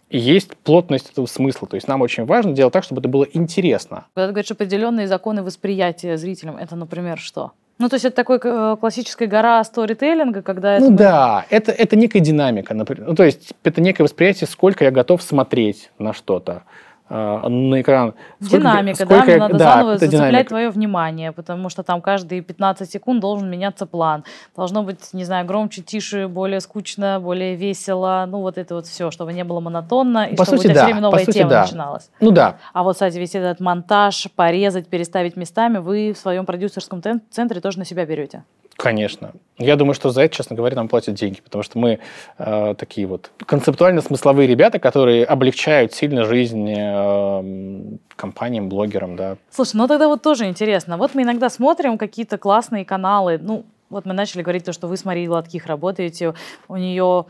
и 0.08 0.18
есть 0.18 0.56
плотность 0.56 1.10
этого 1.10 1.26
смысла. 1.26 1.68
То 1.68 1.76
есть 1.76 1.88
нам 1.88 2.02
очень 2.02 2.26
важно 2.26 2.52
делать 2.52 2.72
так, 2.72 2.84
чтобы 2.84 3.00
это 3.00 3.08
было 3.08 3.24
интересно. 3.32 4.06
Когда 4.14 4.26
ты 4.26 4.32
говоришь 4.32 4.50
определенные 4.50 5.06
законы 5.06 5.42
восприятия 5.42 6.16
зрителям, 6.16 6.56
это, 6.56 6.76
например, 6.76 7.18
что? 7.18 7.52
Ну, 7.80 7.88
то 7.88 7.94
есть 7.94 8.04
это 8.04 8.14
такой 8.14 8.38
э, 8.44 8.76
классическая 8.78 9.26
гора 9.26 9.64
сторителлинга, 9.64 10.42
когда 10.42 10.76
это... 10.76 10.84
Ну 10.84 10.94
да, 10.94 11.46
это, 11.48 11.72
это 11.72 11.96
некая 11.96 12.20
динамика. 12.20 12.74
Например. 12.74 13.08
Ну, 13.08 13.14
то 13.14 13.24
есть 13.24 13.54
это 13.64 13.80
некое 13.80 14.02
восприятие, 14.02 14.48
сколько 14.48 14.84
я 14.84 14.90
готов 14.90 15.22
смотреть 15.22 15.90
на 15.98 16.12
что-то. 16.12 16.64
Э, 17.10 17.48
на 17.48 17.80
экран. 17.80 18.14
Сколько, 18.40 18.58
динамика, 18.58 19.04
сколько, 19.04 19.26
да, 19.26 19.36
надо 19.36 19.58
да, 19.58 19.64
заново 19.64 19.98
зацеплять 19.98 20.10
динамика. 20.30 20.48
твое 20.48 20.70
внимание, 20.70 21.32
потому 21.32 21.68
что 21.68 21.82
там 21.82 22.00
каждые 22.00 22.40
15 22.40 22.90
секунд 22.90 23.20
должен 23.20 23.50
меняться 23.50 23.84
план. 23.86 24.24
Должно 24.56 24.82
быть, 24.82 25.12
не 25.12 25.24
знаю, 25.24 25.46
громче, 25.46 25.82
тише, 25.82 26.28
более 26.28 26.60
скучно, 26.60 27.20
более 27.20 27.56
весело, 27.56 28.24
ну 28.28 28.40
вот 28.40 28.56
это 28.56 28.74
вот 28.76 28.86
все, 28.86 29.10
чтобы 29.10 29.32
не 29.32 29.44
было 29.44 29.60
монотонно, 29.60 30.24
и 30.24 30.36
По 30.36 30.44
чтобы 30.44 30.58
сути, 30.58 30.68
у 30.68 30.70
тебя 30.70 30.74
да. 30.74 30.80
все 30.80 30.86
время 30.86 31.00
новая 31.02 31.24
сути, 31.24 31.38
тема 31.38 31.50
да. 31.50 31.62
начиналась. 31.62 32.10
Ну 32.20 32.30
да. 32.30 32.56
А 32.72 32.82
вот, 32.82 32.94
кстати, 32.94 33.18
весь 33.18 33.34
этот 33.34 33.60
монтаж, 33.60 34.28
порезать, 34.34 34.88
переставить 34.88 35.36
местами, 35.36 35.78
вы 35.78 36.12
в 36.12 36.18
своем 36.18 36.46
продюсерском 36.46 37.02
центре 37.30 37.60
тоже 37.60 37.78
на 37.78 37.84
себя 37.84 38.06
берете. 38.06 38.44
Конечно. 38.80 39.32
Я 39.58 39.76
думаю, 39.76 39.92
что 39.92 40.08
за 40.08 40.22
это, 40.22 40.34
честно 40.34 40.56
говоря, 40.56 40.74
нам 40.74 40.88
платят 40.88 41.14
деньги, 41.14 41.42
потому 41.42 41.62
что 41.62 41.78
мы 41.78 41.98
э, 42.38 42.74
такие 42.78 43.06
вот 43.06 43.30
концептуально-смысловые 43.44 44.46
ребята, 44.46 44.78
которые 44.78 45.26
облегчают 45.26 45.92
сильно 45.92 46.24
жизнь 46.24 46.66
э, 46.74 47.98
компаниям, 48.16 48.70
блогерам, 48.70 49.16
да. 49.16 49.36
Слушай, 49.50 49.76
ну 49.76 49.86
тогда 49.86 50.08
вот 50.08 50.22
тоже 50.22 50.46
интересно. 50.46 50.96
Вот 50.96 51.14
мы 51.14 51.24
иногда 51.24 51.50
смотрим 51.50 51.98
какие-то 51.98 52.38
классные 52.38 52.86
каналы, 52.86 53.38
ну, 53.38 53.66
вот 53.90 54.06
мы 54.06 54.14
начали 54.14 54.40
говорить 54.40 54.64
то, 54.64 54.72
что 54.72 54.86
вы 54.86 54.96
с 54.96 55.04
Марией 55.04 55.28
Латких 55.28 55.66
работаете, 55.66 56.32
у 56.66 56.76
нее 56.76 57.26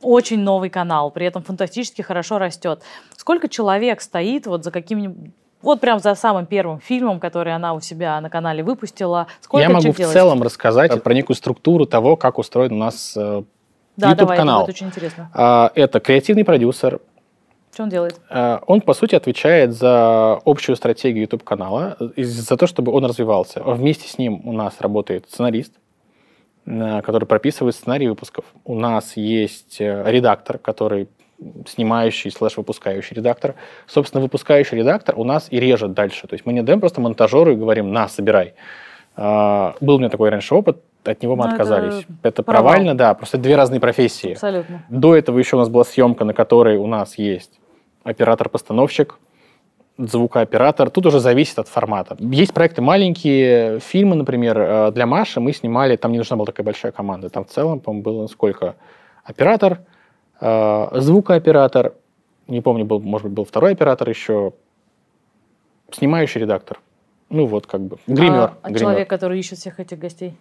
очень 0.00 0.38
новый 0.38 0.70
канал, 0.70 1.10
при 1.10 1.26
этом 1.26 1.42
фантастически 1.42 2.02
хорошо 2.02 2.38
растет. 2.38 2.82
Сколько 3.16 3.48
человек 3.48 4.00
стоит 4.00 4.46
вот 4.46 4.62
за 4.62 4.70
каким-нибудь 4.70 5.32
вот 5.62 5.80
прям 5.80 5.98
за 5.98 6.14
самым 6.14 6.46
первым 6.46 6.80
фильмом, 6.80 7.18
который 7.20 7.54
она 7.54 7.74
у 7.74 7.80
себя 7.80 8.20
на 8.20 8.30
канале 8.30 8.62
выпустила. 8.62 9.26
Сколько 9.40 9.62
Я 9.62 9.68
могу 9.68 9.92
в 9.92 9.96
делаете? 9.96 10.12
целом 10.12 10.42
рассказать 10.42 11.02
про 11.02 11.14
некую 11.14 11.36
структуру 11.36 11.86
того, 11.86 12.16
как 12.16 12.38
устроен 12.38 12.72
у 12.72 12.76
нас 12.76 13.14
э, 13.16 13.42
да, 13.96 14.10
YouTube-канал. 14.10 14.62
это 14.62 14.70
очень 14.70 14.86
интересно. 14.86 15.30
А, 15.34 15.72
это 15.74 15.98
креативный 16.00 16.44
продюсер. 16.44 17.00
Что 17.72 17.82
он 17.82 17.88
делает? 17.88 18.20
А, 18.30 18.62
он, 18.66 18.80
по 18.80 18.94
сути, 18.94 19.16
отвечает 19.16 19.72
за 19.72 20.40
общую 20.44 20.76
стратегию 20.76 21.22
YouTube-канала, 21.22 21.96
за 22.16 22.56
то, 22.56 22.66
чтобы 22.68 22.92
он 22.92 23.04
развивался. 23.04 23.60
Вместе 23.64 24.08
с 24.08 24.18
ним 24.18 24.40
у 24.44 24.52
нас 24.52 24.80
работает 24.80 25.28
сценарист, 25.28 25.72
э, 26.66 27.02
который 27.02 27.26
прописывает 27.26 27.74
сценарий 27.74 28.08
выпусков. 28.08 28.44
У 28.64 28.76
нас 28.76 29.16
есть 29.16 29.80
э, 29.80 30.04
редактор, 30.06 30.58
который 30.58 31.08
снимающий 31.66 32.30
слэш 32.30 32.56
выпускающий 32.56 33.16
редактор. 33.16 33.54
Собственно, 33.86 34.22
выпускающий 34.22 34.78
редактор 34.78 35.18
у 35.18 35.24
нас 35.24 35.48
и 35.50 35.60
режет 35.60 35.92
дальше. 35.92 36.26
То 36.26 36.34
есть 36.34 36.44
мы 36.46 36.52
не 36.52 36.62
даем 36.62 36.80
просто 36.80 37.00
монтажеру 37.00 37.52
и 37.52 37.56
говорим, 37.56 37.92
на, 37.92 38.08
собирай. 38.08 38.54
А, 39.16 39.74
был 39.80 39.96
у 39.96 39.98
меня 39.98 40.10
такой 40.10 40.30
раньше 40.30 40.54
опыт, 40.54 40.82
от 41.04 41.22
него 41.22 41.36
мы 41.36 41.44
Но 41.44 41.50
ну, 41.50 41.54
отказались. 41.54 42.06
Это, 42.20 42.28
это 42.28 42.42
провально, 42.42 42.96
да, 42.96 43.14
просто 43.14 43.38
две 43.38 43.56
разные 43.56 43.80
профессии. 43.80 44.32
Абсолютно. 44.32 44.84
До 44.88 45.16
этого 45.16 45.38
еще 45.38 45.56
у 45.56 45.58
нас 45.58 45.68
была 45.68 45.84
съемка, 45.84 46.24
на 46.24 46.34
которой 46.34 46.76
у 46.76 46.86
нас 46.86 47.18
есть 47.18 47.58
оператор-постановщик, 48.04 49.18
звукооператор. 49.98 50.90
Тут 50.90 51.06
уже 51.06 51.20
зависит 51.20 51.58
от 51.58 51.68
формата. 51.68 52.16
Есть 52.20 52.54
проекты 52.54 52.82
маленькие, 52.82 53.80
фильмы, 53.80 54.14
например, 54.14 54.58
э, 54.58 54.92
для 54.92 55.06
Маши 55.06 55.40
мы 55.40 55.52
снимали, 55.52 55.96
там 55.96 56.12
не 56.12 56.18
нужна 56.18 56.36
была 56.36 56.46
такая 56.46 56.64
большая 56.64 56.92
команда. 56.92 57.28
Там 57.28 57.44
в 57.44 57.48
целом, 57.48 57.80
по-моему, 57.80 58.02
было 58.02 58.26
сколько? 58.28 58.76
Оператор, 59.24 59.80
звукооператор, 60.40 61.94
не 62.46 62.60
помню, 62.60 62.84
был, 62.84 63.00
может 63.00 63.26
быть, 63.26 63.34
был 63.34 63.44
второй 63.44 63.72
оператор 63.72 64.08
еще, 64.08 64.52
снимающий 65.90 66.40
редактор. 66.40 66.80
Ну 67.30 67.46
вот, 67.46 67.66
как 67.66 67.80
бы, 67.80 67.98
гример. 68.06 68.40
А, 68.40 68.58
а 68.62 68.74
человек, 68.74 69.08
который 69.08 69.38
ищет 69.38 69.58
всех 69.58 69.80
этих 69.80 69.98
гостей? 69.98 70.34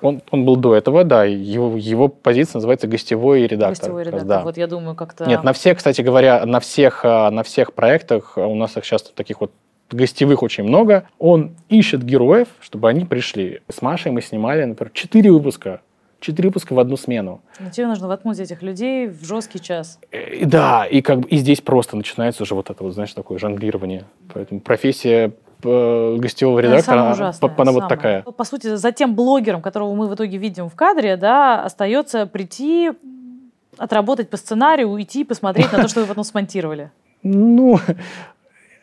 Он, 0.00 0.20
он 0.30 0.44
был 0.44 0.56
до 0.56 0.74
этого, 0.74 1.04
да, 1.04 1.24
его, 1.24 1.76
его 1.76 2.08
позиция 2.08 2.58
называется 2.58 2.86
гостевой 2.86 3.46
редактор. 3.46 3.70
Гостевой 3.70 4.04
редактор, 4.04 4.28
да. 4.28 4.42
вот 4.42 4.56
я 4.56 4.66
думаю, 4.66 4.94
как-то... 4.94 5.26
Нет, 5.26 5.42
на 5.44 5.52
всех, 5.52 5.78
кстати 5.78 6.02
говоря, 6.02 6.44
на 6.46 6.60
всех, 6.60 7.04
а, 7.04 7.30
на 7.30 7.42
всех 7.42 7.72
проектах, 7.72 8.36
у 8.36 8.54
нас 8.54 8.76
их 8.76 8.84
сейчас 8.84 9.02
таких 9.02 9.40
вот 9.40 9.52
гостевых 9.90 10.42
очень 10.42 10.64
много, 10.64 11.08
он 11.18 11.56
ищет 11.68 12.04
героев, 12.04 12.48
чтобы 12.60 12.88
они 12.88 13.04
пришли. 13.06 13.60
С 13.68 13.82
Машей 13.82 14.12
мы 14.12 14.20
снимали, 14.22 14.64
например, 14.64 14.92
четыре 14.92 15.32
выпуска 15.32 15.80
четыре 16.20 16.48
выпуска 16.48 16.72
в 16.74 16.78
одну 16.78 16.96
смену. 16.96 17.40
Но 17.60 17.70
тебе 17.70 17.86
нужно 17.86 18.08
воткнуть 18.08 18.38
этих 18.38 18.62
людей 18.62 19.08
в 19.08 19.24
жесткий 19.24 19.60
час. 19.60 19.98
И, 20.10 20.44
да, 20.44 20.84
и 20.86 21.00
как 21.00 21.20
бы 21.20 21.28
и 21.28 21.36
здесь 21.36 21.60
просто 21.60 21.96
начинается 21.96 22.42
уже 22.42 22.54
вот 22.54 22.70
это 22.70 22.82
вот, 22.82 22.92
знаешь, 22.94 23.12
такое 23.12 23.38
жонглирование. 23.38 24.04
Поэтому 24.32 24.60
профессия 24.60 25.32
э, 25.62 26.16
гостевого 26.18 26.58
редактора, 26.60 27.00
она, 27.00 27.12
ужасное, 27.12 27.54
она 27.56 27.72
вот 27.72 27.88
такая. 27.88 28.22
По 28.22 28.44
сути, 28.44 28.74
за 28.76 28.92
тем 28.92 29.14
блогером, 29.14 29.62
которого 29.62 29.94
мы 29.94 30.08
в 30.08 30.14
итоге 30.14 30.38
видим 30.38 30.68
в 30.68 30.74
кадре, 30.74 31.16
да, 31.16 31.64
остается 31.64 32.26
прийти, 32.26 32.92
отработать 33.76 34.30
по 34.30 34.36
сценарию, 34.36 34.88
уйти, 34.88 35.24
посмотреть 35.24 35.72
на 35.72 35.82
то, 35.82 35.88
что 35.88 36.00
вы 36.00 36.06
потом 36.06 36.24
смонтировали. 36.24 36.90
Ну, 37.24 37.80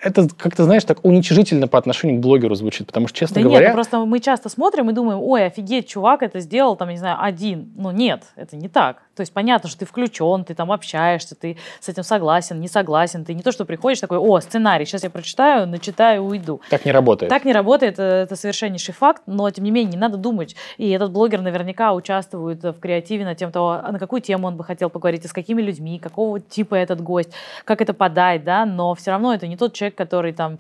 это 0.06 0.28
как-то, 0.38 0.64
знаешь, 0.64 0.84
так 0.84 1.04
уничижительно 1.04 1.68
по 1.68 1.80
отношению 1.80 2.20
к 2.20 2.22
блогеру 2.22 2.54
звучит, 2.54 2.88
потому 2.88 3.08
что, 3.08 3.18
честно 3.18 3.36
да 3.36 3.42
говоря... 3.42 3.60
нет, 3.60 3.70
ну 3.70 3.74
просто 3.74 4.06
мы 4.06 4.20
часто 4.20 4.50
смотрим 4.50 4.90
и 4.90 4.94
думаем, 4.94 5.20
ой, 5.20 5.48
офигеть, 5.48 5.88
чувак 5.88 6.22
это 6.22 6.40
сделал, 6.40 6.76
там, 6.76 6.90
не 6.90 6.98
знаю, 6.98 7.18
один. 7.20 7.74
Ну 7.76 7.92
нет, 7.92 8.24
это 8.36 8.56
не 8.56 8.70
так. 8.70 9.02
То 9.16 9.22
есть 9.22 9.34
понятно, 9.34 9.70
что 9.70 9.80
ты 9.80 9.86
включен, 9.86 10.44
ты 10.44 10.54
там 10.54 10.72
общаешься, 10.72 11.36
ты 11.36 11.58
с 11.80 11.88
этим 11.88 12.04
согласен, 12.04 12.60
не 12.60 12.68
согласен. 12.68 13.24
Ты 13.24 13.34
не 13.34 13.42
то, 13.42 13.52
что 13.52 13.66
приходишь 13.66 14.00
такой, 14.00 14.18
о, 14.18 14.40
сценарий, 14.42 14.86
сейчас 14.86 15.04
я 15.04 15.10
прочитаю, 15.10 15.68
начитаю, 15.68 16.24
уйду. 16.24 16.62
Так 16.70 16.86
не 16.86 16.92
работает. 16.92 17.30
Так 17.30 17.46
не 17.46 17.54
работает, 17.54 17.94
это, 17.94 18.04
это 18.04 18.36
совершеннейший 18.36 18.94
факт, 18.94 19.24
но 19.26 19.50
тем 19.52 19.64
не 19.64 19.72
менее 19.72 19.94
не 19.94 19.98
надо 19.98 20.18
думать. 20.18 20.56
И 20.78 20.90
этот 20.90 21.12
блогер 21.12 21.42
наверняка 21.42 21.94
участвует 21.94 22.62
в 22.64 22.74
креативе 22.74 23.24
на 23.24 23.36
тем, 23.36 23.52
того, 23.52 23.82
на 23.90 24.00
какую 24.00 24.22
тему 24.22 24.48
он 24.48 24.58
бы 24.58 24.64
хотел 24.64 24.90
поговорить, 24.90 25.24
и 25.24 25.28
с 25.28 25.34
какими 25.34 25.62
людьми, 25.62 25.98
какого 26.00 26.40
типа 26.40 26.76
этот 26.76 27.02
гость, 27.02 27.32
как 27.64 27.82
это 27.82 27.94
подать, 27.94 28.44
да, 28.44 28.66
но 28.66 28.94
все 28.96 29.12
равно 29.12 29.34
это 29.34 29.48
не 29.48 29.56
тот 29.56 29.74
человек, 29.74 29.96
который 29.96 30.34
там 30.34 30.60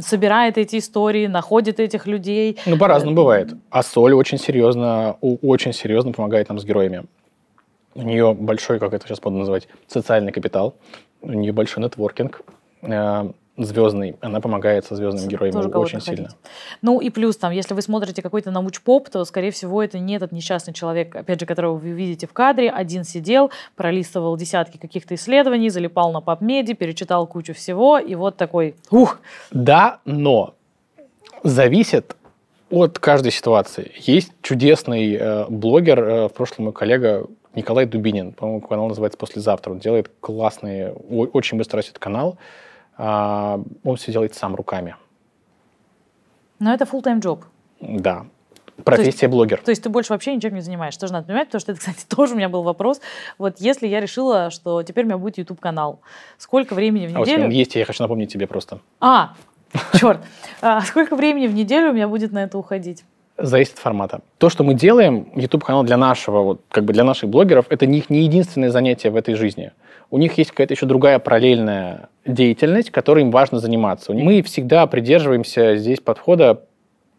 собирает 0.00 0.58
эти 0.58 0.78
истории, 0.78 1.26
находит 1.26 1.80
этих 1.80 2.06
людей. 2.06 2.58
Ну, 2.66 2.76
по-разному 2.76 3.16
бывает. 3.16 3.54
А 3.70 3.82
Соль 3.82 4.12
очень 4.12 4.38
серьезно, 4.38 5.16
очень 5.20 5.72
серьезно 5.72 6.12
помогает 6.12 6.48
нам 6.48 6.58
с 6.58 6.64
героями. 6.64 7.04
У 7.94 8.02
нее 8.02 8.34
большой, 8.34 8.78
как 8.78 8.92
это 8.92 9.06
сейчас 9.06 9.22
модно 9.22 9.40
называть, 9.40 9.68
социальный 9.86 10.32
капитал. 10.32 10.74
У 11.22 11.32
нее 11.32 11.52
большой 11.52 11.82
нетворкинг 11.82 12.42
э, 12.82 13.30
звездный. 13.56 14.16
Она 14.20 14.40
помогает 14.40 14.84
со 14.84 14.96
звездными 14.96 15.28
героями 15.28 15.56
очень 15.76 16.00
сильно. 16.00 16.30
Ну 16.82 17.00
и 17.00 17.10
плюс 17.10 17.36
там, 17.36 17.52
если 17.52 17.74
вы 17.74 17.82
смотрите 17.82 18.20
какой-то 18.20 18.50
научпоп, 18.50 19.08
то, 19.10 19.24
скорее 19.24 19.50
всего, 19.52 19.82
это 19.82 19.98
не 19.98 20.16
этот 20.16 20.32
несчастный 20.32 20.74
человек, 20.74 21.14
опять 21.14 21.40
же, 21.40 21.46
которого 21.46 21.76
вы 21.76 21.90
видите 21.90 22.26
в 22.26 22.32
кадре. 22.32 22.70
Один 22.70 23.04
сидел, 23.04 23.50
пролистывал 23.76 24.36
десятки 24.36 24.76
каких-то 24.76 25.14
исследований, 25.14 25.70
залипал 25.70 26.12
на 26.12 26.18
PubMed, 26.18 26.74
перечитал 26.74 27.26
кучу 27.26 27.54
всего, 27.54 27.98
и 27.98 28.14
вот 28.14 28.36
такой, 28.36 28.74
ух! 28.90 29.20
Да, 29.52 30.00
но 30.04 30.54
зависит 31.44 32.16
от 32.70 32.98
каждой 32.98 33.30
ситуации. 33.30 33.92
Есть 33.98 34.32
чудесный 34.42 35.14
э, 35.14 35.46
блогер, 35.48 36.02
э, 36.02 36.28
в 36.28 36.32
прошлом 36.32 36.64
мой 36.64 36.72
коллега 36.72 37.26
Николай 37.54 37.86
Дубинин, 37.86 38.32
по-моему, 38.32 38.60
канал 38.60 38.88
называется 38.88 39.18
«Послезавтра». 39.18 39.70
Он 39.72 39.78
делает 39.78 40.10
классный, 40.20 40.92
очень 40.92 41.56
быстро 41.56 41.78
растет 41.78 41.98
канал. 41.98 42.36
А, 42.96 43.60
он 43.84 43.96
все 43.96 44.12
делает 44.12 44.34
сам 44.34 44.54
руками. 44.54 44.96
Но 46.58 46.72
это 46.72 46.84
full-time 46.84 47.20
job. 47.20 47.42
Да. 47.80 48.26
Профессия 48.82 49.20
то 49.20 49.26
есть, 49.26 49.32
блогер. 49.32 49.60
То 49.64 49.70
есть 49.70 49.82
ты 49.82 49.88
больше 49.88 50.12
вообще 50.12 50.34
ничем 50.34 50.54
не 50.54 50.60
занимаешься. 50.60 50.98
Тоже 50.98 51.12
надо 51.12 51.26
понимать, 51.26 51.46
потому 51.46 51.60
что 51.60 51.72
это, 51.72 51.80
кстати, 51.80 52.04
тоже 52.08 52.34
у 52.34 52.36
меня 52.36 52.48
был 52.48 52.62
вопрос. 52.62 53.00
Вот 53.38 53.60
если 53.60 53.86
я 53.86 54.00
решила, 54.00 54.50
что 54.50 54.82
теперь 54.82 55.04
у 55.04 55.08
меня 55.08 55.18
будет 55.18 55.38
YouTube-канал, 55.38 56.00
сколько 56.38 56.74
времени 56.74 57.06
в 57.06 57.12
неделю... 57.12 57.42
А, 57.42 57.44
он 57.46 57.50
есть, 57.50 57.74
я 57.76 57.84
хочу 57.84 58.02
напомнить 58.02 58.32
тебе 58.32 58.46
просто. 58.46 58.80
А, 59.00 59.34
черт. 59.94 60.20
А, 60.60 60.80
сколько 60.80 61.14
времени 61.14 61.46
в 61.46 61.54
неделю 61.54 61.90
у 61.90 61.92
меня 61.92 62.08
будет 62.08 62.32
на 62.32 62.42
это 62.42 62.56
уходить? 62.58 63.04
Зависит 63.36 63.74
от 63.74 63.78
формата. 63.80 64.20
То, 64.38 64.48
что 64.48 64.62
мы 64.62 64.74
делаем, 64.74 65.28
YouTube-канал 65.34 65.82
для 65.82 65.96
нашего, 65.96 66.42
вот, 66.42 66.60
как 66.70 66.84
бы 66.84 66.92
для 66.92 67.02
наших 67.02 67.28
блогеров, 67.30 67.66
это 67.68 67.84
не, 67.84 68.04
не 68.08 68.22
единственное 68.22 68.70
занятие 68.70 69.10
в 69.10 69.16
этой 69.16 69.34
жизни. 69.34 69.72
У 70.10 70.18
них 70.18 70.38
есть 70.38 70.50
какая-то 70.50 70.74
еще 70.74 70.86
другая 70.86 71.18
параллельная 71.18 72.08
деятельность, 72.24 72.90
которой 72.90 73.22
им 73.24 73.32
важно 73.32 73.58
заниматься. 73.58 74.12
Мы 74.12 74.42
всегда 74.42 74.86
придерживаемся 74.86 75.74
здесь 75.74 75.98
подхода, 75.98 76.62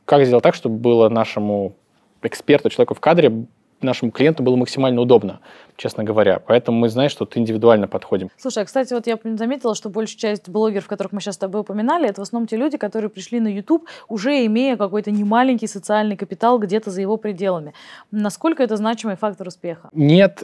как 0.06 0.26
сделать 0.26 0.44
так, 0.44 0.56
чтобы 0.56 0.78
было 0.78 1.10
нашему 1.10 1.74
эксперту, 2.22 2.70
человеку 2.70 2.94
в 2.94 3.02
кадре 3.02 3.46
нашему 3.82 4.12
клиенту 4.12 4.44
было 4.44 4.56
максимально 4.56 5.02
удобно, 5.02 5.40
честно 5.78 6.04
говоря. 6.04 6.40
Поэтому 6.40 6.80
мы 6.80 6.90
знаем, 6.90 7.10
что 7.10 7.28
индивидуально 7.36 7.88
подходим. 7.88 8.30
Слушай, 8.38 8.64
а, 8.64 8.66
кстати, 8.66 8.94
вот 8.94 9.08
я 9.08 9.18
заметила, 9.24 9.76
что 9.76 9.90
большая 9.90 10.18
часть 10.18 10.50
блогеров, 10.50 10.88
которых 10.88 11.12
мы 11.12 11.22
сейчас 11.22 11.36
с 11.36 11.38
тобой 11.38 11.62
упоминали, 11.62 12.10
это 12.10 12.22
в 12.22 12.24
основном 12.24 12.48
те 12.48 12.58
люди, 12.58 12.78
которые 12.78 13.10
пришли 13.10 13.40
на 13.40 13.48
YouTube, 13.48 13.88
уже 14.08 14.46
имея 14.46 14.78
какой-то 14.78 15.12
немаленький 15.12 15.68
социальный 15.68 16.18
капитал 16.18 16.60
где-то 16.60 16.92
за 16.92 17.02
его 17.02 17.18
пределами. 17.18 17.74
Насколько 18.12 18.64
это 18.64 18.78
значимый 18.78 19.16
фактор 19.16 19.48
успеха? 19.48 19.90
Нет 19.94 20.44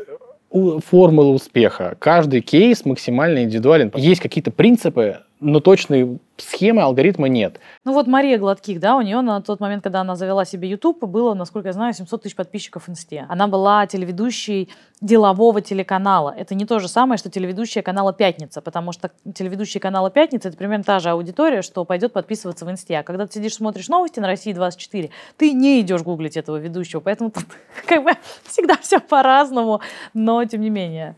формулы 0.51 1.33
успеха. 1.33 1.95
Каждый 1.99 2.41
кейс 2.41 2.85
максимально 2.85 3.43
индивидуален. 3.43 3.91
Есть 3.95 4.21
какие-то 4.21 4.51
принципы, 4.51 5.19
но 5.41 5.59
точной 5.59 6.19
схемы, 6.37 6.83
алгоритма 6.83 7.27
нет. 7.27 7.59
Ну 7.83 7.93
вот 7.93 8.07
Мария 8.07 8.37
Гладких, 8.37 8.79
да, 8.79 8.95
у 8.95 9.01
нее 9.01 9.21
на 9.21 9.41
тот 9.41 9.59
момент, 9.59 9.83
когда 9.83 10.01
она 10.01 10.15
завела 10.15 10.45
себе 10.45 10.69
YouTube, 10.69 11.03
было, 11.03 11.33
насколько 11.33 11.69
я 11.69 11.73
знаю, 11.73 11.93
700 11.93 12.21
тысяч 12.21 12.35
подписчиков 12.35 12.87
в 12.87 12.89
Инсте. 12.89 13.25
Она 13.27 13.47
была 13.47 13.85
телеведущей 13.87 14.69
делового 15.01 15.61
телеканала. 15.61 16.33
Это 16.37 16.53
не 16.53 16.65
то 16.65 16.79
же 16.79 16.87
самое, 16.87 17.17
что 17.17 17.29
телеведущая 17.29 17.81
канала 17.81 18.13
«Пятница», 18.13 18.61
потому 18.61 18.91
что 18.91 19.11
телеведущая 19.33 19.81
канала 19.81 20.11
«Пятница»— 20.11 20.47
это 20.49 20.57
примерно 20.57 20.83
та 20.83 20.99
же 20.99 21.09
аудитория, 21.09 21.63
что 21.63 21.85
пойдет 21.85 22.13
подписываться 22.13 22.65
в 22.65 22.71
Инсте. 22.71 22.99
А 22.99 23.03
когда 23.03 23.25
ты 23.25 23.33
сидишь, 23.33 23.55
смотришь 23.55 23.89
новости 23.89 24.19
на 24.19 24.27
России 24.27 24.53
24, 24.53 25.09
ты 25.37 25.53
не 25.53 25.81
идешь 25.81 26.03
гуглить 26.03 26.37
этого 26.37 26.57
ведущего, 26.57 26.99
поэтому 26.99 27.31
тут 27.31 27.45
как 27.87 28.03
бы 28.03 28.11
всегда 28.45 28.77
все 28.77 28.99
по-разному, 28.99 29.81
но 30.13 30.45
тем 30.45 30.61
не 30.61 30.69
менее. 30.69 31.15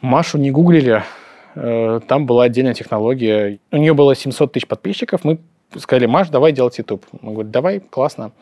Машу 0.00 0.38
не 0.38 0.50
гуглили, 0.50 1.02
там 1.56 2.26
была 2.26 2.44
отдельная 2.44 2.74
технология. 2.74 3.58
У 3.72 3.76
нее 3.78 3.94
было 3.94 4.14
700 4.14 4.52
тысяч 4.52 4.66
подписчиков. 4.66 5.24
Мы 5.24 5.38
сказали, 5.76 6.06
Маш, 6.06 6.28
давай 6.28 6.52
делать 6.52 6.78
YouTube. 6.78 7.04
Мы 7.20 7.32
говорим, 7.32 7.50
давай, 7.50 7.80
классно. 7.80 8.32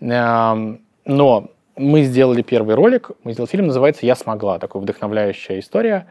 Эм, 0.00 0.80
но 1.04 1.50
мы 1.76 2.02
сделали 2.02 2.42
первый 2.42 2.74
ролик, 2.74 3.10
мы 3.24 3.32
сделали 3.32 3.50
фильм, 3.50 3.66
называется 3.66 4.06
«Я 4.06 4.14
смогла». 4.14 4.58
Такая 4.58 4.82
вдохновляющая 4.82 5.58
история. 5.60 6.06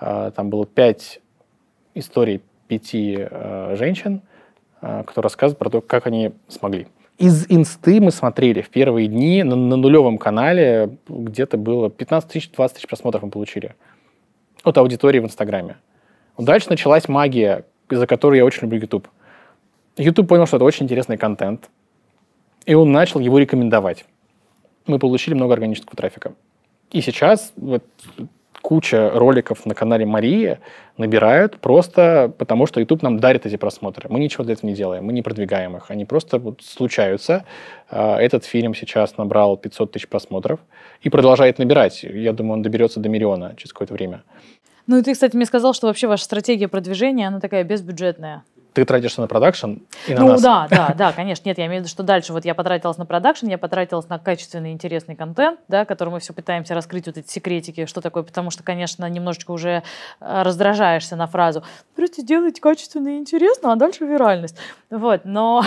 Э, 0.00 0.30
там 0.34 0.50
было 0.50 0.66
пять 0.66 1.20
историй 1.94 2.42
пяти 2.68 3.16
э, 3.18 3.76
женщин, 3.78 4.22
которые 4.80 5.22
рассказывают 5.22 5.58
про 5.58 5.70
то, 5.70 5.80
как 5.80 6.06
они 6.06 6.32
смогли. 6.48 6.88
Из 7.18 7.46
инсты 7.48 8.00
мы 8.00 8.10
смотрели 8.10 8.60
в 8.60 8.68
первые 8.68 9.08
дни 9.08 9.42
на, 9.42 9.56
на 9.56 9.76
нулевом 9.76 10.18
канале, 10.18 10.98
где-то 11.08 11.56
было 11.56 11.88
15 11.88 12.30
тысяч, 12.30 12.50
20 12.50 12.76
тысяч 12.76 12.86
просмотров 12.86 13.22
мы 13.22 13.30
получили 13.30 13.74
от 14.62 14.76
аудитории 14.76 15.20
в 15.20 15.24
Инстаграме. 15.24 15.76
Дальше 16.38 16.68
началась 16.68 17.08
магия, 17.08 17.64
за 17.90 18.06
которую 18.06 18.38
я 18.38 18.44
очень 18.44 18.62
люблю 18.62 18.80
YouTube. 18.80 19.08
YouTube 19.96 20.28
понял, 20.28 20.46
что 20.46 20.56
это 20.56 20.64
очень 20.64 20.84
интересный 20.84 21.16
контент, 21.16 21.70
и 22.66 22.74
он 22.74 22.92
начал 22.92 23.20
его 23.20 23.38
рекомендовать. 23.38 24.04
Мы 24.86 24.98
получили 24.98 25.34
много 25.34 25.54
органического 25.54 25.96
трафика. 25.96 26.34
И 26.90 27.00
сейчас 27.00 27.52
вот 27.56 27.82
куча 28.66 29.10
роликов 29.14 29.64
на 29.64 29.76
канале 29.76 30.04
Марии 30.04 30.58
набирают 30.98 31.58
просто 31.58 32.32
потому, 32.36 32.66
что 32.66 32.80
YouTube 32.80 33.00
нам 33.00 33.20
дарит 33.20 33.46
эти 33.46 33.56
просмотры. 33.56 34.08
Мы 34.08 34.18
ничего 34.18 34.42
для 34.42 34.54
этого 34.54 34.66
не 34.66 34.74
делаем, 34.74 35.04
мы 35.04 35.12
не 35.12 35.22
продвигаем 35.22 35.76
их. 35.76 35.88
Они 35.90 36.04
просто 36.04 36.38
вот 36.38 36.62
случаются. 36.62 37.44
А, 37.88 38.18
этот 38.18 38.44
фильм 38.44 38.74
сейчас 38.74 39.18
набрал 39.18 39.56
500 39.56 39.92
тысяч 39.92 40.08
просмотров 40.08 40.58
и 41.00 41.10
продолжает 41.10 41.58
набирать. 41.58 42.02
Я 42.02 42.32
думаю, 42.32 42.54
он 42.54 42.62
доберется 42.62 42.98
до 42.98 43.08
миллиона 43.08 43.54
через 43.56 43.72
какое-то 43.72 43.94
время. 43.94 44.24
Ну 44.86 44.98
и 44.98 45.02
ты, 45.02 45.14
кстати, 45.14 45.34
мне 45.36 45.46
сказал, 45.46 45.74
что 45.74 45.86
вообще 45.86 46.06
ваша 46.06 46.24
стратегия 46.24 46.68
продвижения, 46.68 47.28
она 47.28 47.40
такая 47.40 47.64
безбюджетная. 47.64 48.44
Ты 48.76 48.84
тратишься 48.84 49.22
на 49.22 49.26
продакшн 49.26 49.76
и 50.06 50.12
на 50.12 50.20
ну, 50.20 50.28
нас. 50.32 50.42
да, 50.42 50.68
да, 50.68 50.94
да, 50.94 51.12
конечно. 51.12 51.48
Нет, 51.48 51.56
я 51.56 51.64
имею 51.64 51.80
в 51.80 51.84
виду, 51.84 51.88
что 51.88 52.02
дальше 52.02 52.34
вот 52.34 52.44
я 52.44 52.54
потратилась 52.54 52.98
на 52.98 53.06
продакшн, 53.06 53.46
я 53.46 53.56
потратилась 53.56 54.06
на 54.10 54.18
качественный, 54.18 54.70
интересный 54.70 55.16
контент, 55.16 55.58
да, 55.66 55.86
который 55.86 56.10
мы 56.10 56.20
все 56.20 56.34
пытаемся 56.34 56.74
раскрыть, 56.74 57.06
вот 57.06 57.16
эти 57.16 57.26
секретики, 57.32 57.86
что 57.86 58.02
такое, 58.02 58.22
потому 58.22 58.50
что, 58.50 58.62
конечно, 58.62 59.08
немножечко 59.08 59.52
уже 59.52 59.82
э, 60.20 60.42
раздражаешься 60.42 61.16
на 61.16 61.26
фразу 61.26 61.64
«просто 61.94 62.22
делать 62.22 62.60
качественно 62.60 63.16
и 63.16 63.16
интересно, 63.16 63.72
а 63.72 63.76
дальше 63.76 64.04
виральность». 64.04 64.58
Вот, 64.90 65.22
но 65.24 65.64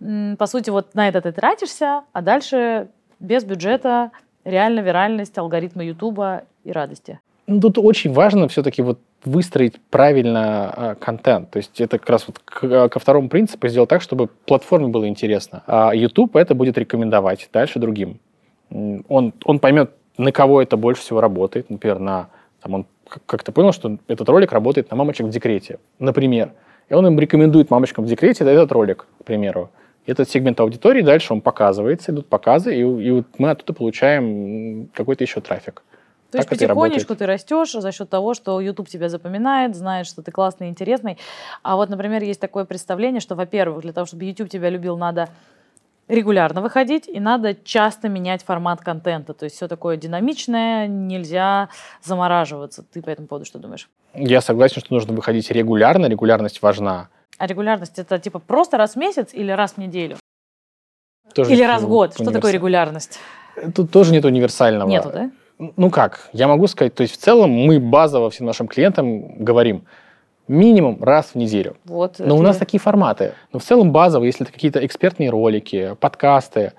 по 0.36 0.46
сути 0.46 0.70
вот 0.70 0.96
на 0.96 1.06
это 1.06 1.20
ты 1.20 1.30
тратишься, 1.30 2.02
а 2.12 2.22
дальше 2.22 2.88
без 3.20 3.44
бюджета 3.44 4.10
реально 4.44 4.80
виральность, 4.80 5.38
алгоритмы 5.38 5.84
Ютуба 5.84 6.42
и 6.64 6.72
радости. 6.72 7.20
Ну, 7.46 7.60
тут 7.60 7.78
очень 7.78 8.12
важно 8.12 8.48
все-таки 8.48 8.82
вот 8.82 8.98
выстроить 9.24 9.80
правильно 9.90 10.74
э, 10.76 10.94
контент. 10.98 11.50
То 11.50 11.58
есть 11.58 11.80
это 11.80 11.98
как 11.98 12.10
раз 12.10 12.26
вот 12.26 12.40
к, 12.40 12.64
а, 12.64 12.88
ко 12.88 12.98
второму 12.98 13.28
принципу 13.28 13.68
сделать 13.68 13.88
так, 13.88 14.02
чтобы 14.02 14.26
платформе 14.26 14.88
было 14.88 15.06
интересно. 15.08 15.62
А 15.66 15.94
YouTube 15.94 16.36
это 16.36 16.54
будет 16.54 16.76
рекомендовать 16.76 17.48
дальше 17.52 17.78
другим. 17.78 18.18
Он, 18.70 19.32
он 19.44 19.58
поймет, 19.60 19.92
на 20.18 20.32
кого 20.32 20.60
это 20.60 20.76
больше 20.76 21.02
всего 21.02 21.20
работает. 21.20 21.70
Например, 21.70 22.00
на, 22.00 22.28
там 22.60 22.74
он 22.74 22.86
как-то 23.26 23.52
понял, 23.52 23.72
что 23.72 23.96
этот 24.08 24.28
ролик 24.28 24.52
работает 24.52 24.90
на 24.90 24.96
мамочек 24.96 25.26
в 25.26 25.30
декрете, 25.30 25.78
например. 26.00 26.52
И 26.88 26.94
он 26.94 27.06
им 27.06 27.18
рекомендует 27.18 27.70
мамочкам 27.70 28.04
в 28.04 28.08
декрете 28.08 28.44
этот 28.44 28.72
ролик, 28.72 29.06
к 29.20 29.24
примеру. 29.24 29.70
Этот 30.04 30.28
сегмент 30.28 30.58
аудитории 30.60 31.02
дальше 31.02 31.32
он 31.32 31.40
показывается, 31.40 32.12
идут 32.12 32.26
показы, 32.28 32.76
и, 32.76 32.80
и 32.80 33.10
вот 33.10 33.26
мы 33.38 33.50
оттуда 33.50 33.72
получаем 33.72 34.88
какой-то 34.94 35.24
еще 35.24 35.40
трафик. 35.40 35.82
То 36.30 36.38
есть 36.38 36.48
потихонечку 36.48 37.14
ты 37.14 37.26
растешь 37.26 37.72
за 37.72 37.92
счет 37.92 38.10
того, 38.10 38.34
что 38.34 38.60
YouTube 38.60 38.88
тебя 38.88 39.08
запоминает, 39.08 39.76
знает, 39.76 40.06
что 40.06 40.22
ты 40.22 40.32
классный, 40.32 40.68
интересный. 40.68 41.18
А 41.62 41.76
вот, 41.76 41.88
например, 41.88 42.22
есть 42.22 42.40
такое 42.40 42.64
представление, 42.64 43.20
что, 43.20 43.34
во-первых, 43.34 43.82
для 43.82 43.92
того, 43.92 44.06
чтобы 44.06 44.24
YouTube 44.24 44.48
тебя 44.48 44.70
любил, 44.70 44.96
надо 44.96 45.28
регулярно 46.08 46.60
выходить, 46.60 47.08
и 47.08 47.18
надо 47.20 47.54
часто 47.54 48.08
менять 48.08 48.44
формат 48.44 48.80
контента. 48.80 49.34
То 49.34 49.44
есть 49.44 49.56
все 49.56 49.68
такое 49.68 49.96
динамичное, 49.96 50.86
нельзя 50.86 51.68
замораживаться. 52.02 52.84
Ты 52.84 53.02
по 53.02 53.10
этому 53.10 53.28
поводу 53.28 53.44
что 53.44 53.58
думаешь? 53.58 53.88
Я 54.14 54.40
согласен, 54.40 54.80
что 54.80 54.94
нужно 54.94 55.14
выходить 55.14 55.50
регулярно, 55.50 56.06
регулярность 56.06 56.62
важна. 56.62 57.08
А 57.38 57.46
регулярность 57.46 57.98
это 57.98 58.18
типа 58.18 58.38
просто 58.38 58.76
раз 58.76 58.94
в 58.94 58.96
месяц 58.96 59.30
или 59.32 59.50
раз 59.50 59.72
в 59.72 59.78
неделю? 59.78 60.16
Тоже 61.34 61.52
или 61.52 61.62
раз 61.62 61.82
в 61.82 61.88
год? 61.88 62.14
Что 62.14 62.30
такое 62.30 62.52
регулярность? 62.52 63.18
Тут 63.74 63.90
тоже 63.90 64.12
нет 64.12 64.24
универсального. 64.24 64.88
Нету, 64.88 65.10
да? 65.12 65.30
Ну 65.58 65.90
как, 65.90 66.28
я 66.32 66.48
могу 66.48 66.66
сказать, 66.66 66.94
то 66.94 67.02
есть 67.02 67.14
в 67.14 67.16
целом 67.16 67.50
мы 67.50 67.80
базово 67.80 68.30
всем 68.30 68.46
нашим 68.46 68.68
клиентам 68.68 69.42
говорим, 69.42 69.84
минимум 70.48 71.02
раз 71.02 71.30
в 71.32 71.34
неделю. 71.34 71.76
Вот, 71.84 72.18
Но 72.18 72.26
это... 72.26 72.34
у 72.34 72.42
нас 72.42 72.56
такие 72.58 72.78
форматы. 72.78 73.32
Но 73.52 73.58
в 73.58 73.64
целом 73.64 73.90
базово, 73.90 74.24
если 74.24 74.44
это 74.44 74.52
какие-то 74.52 74.84
экспертные 74.84 75.30
ролики, 75.30 75.96
подкасты, 75.98 76.72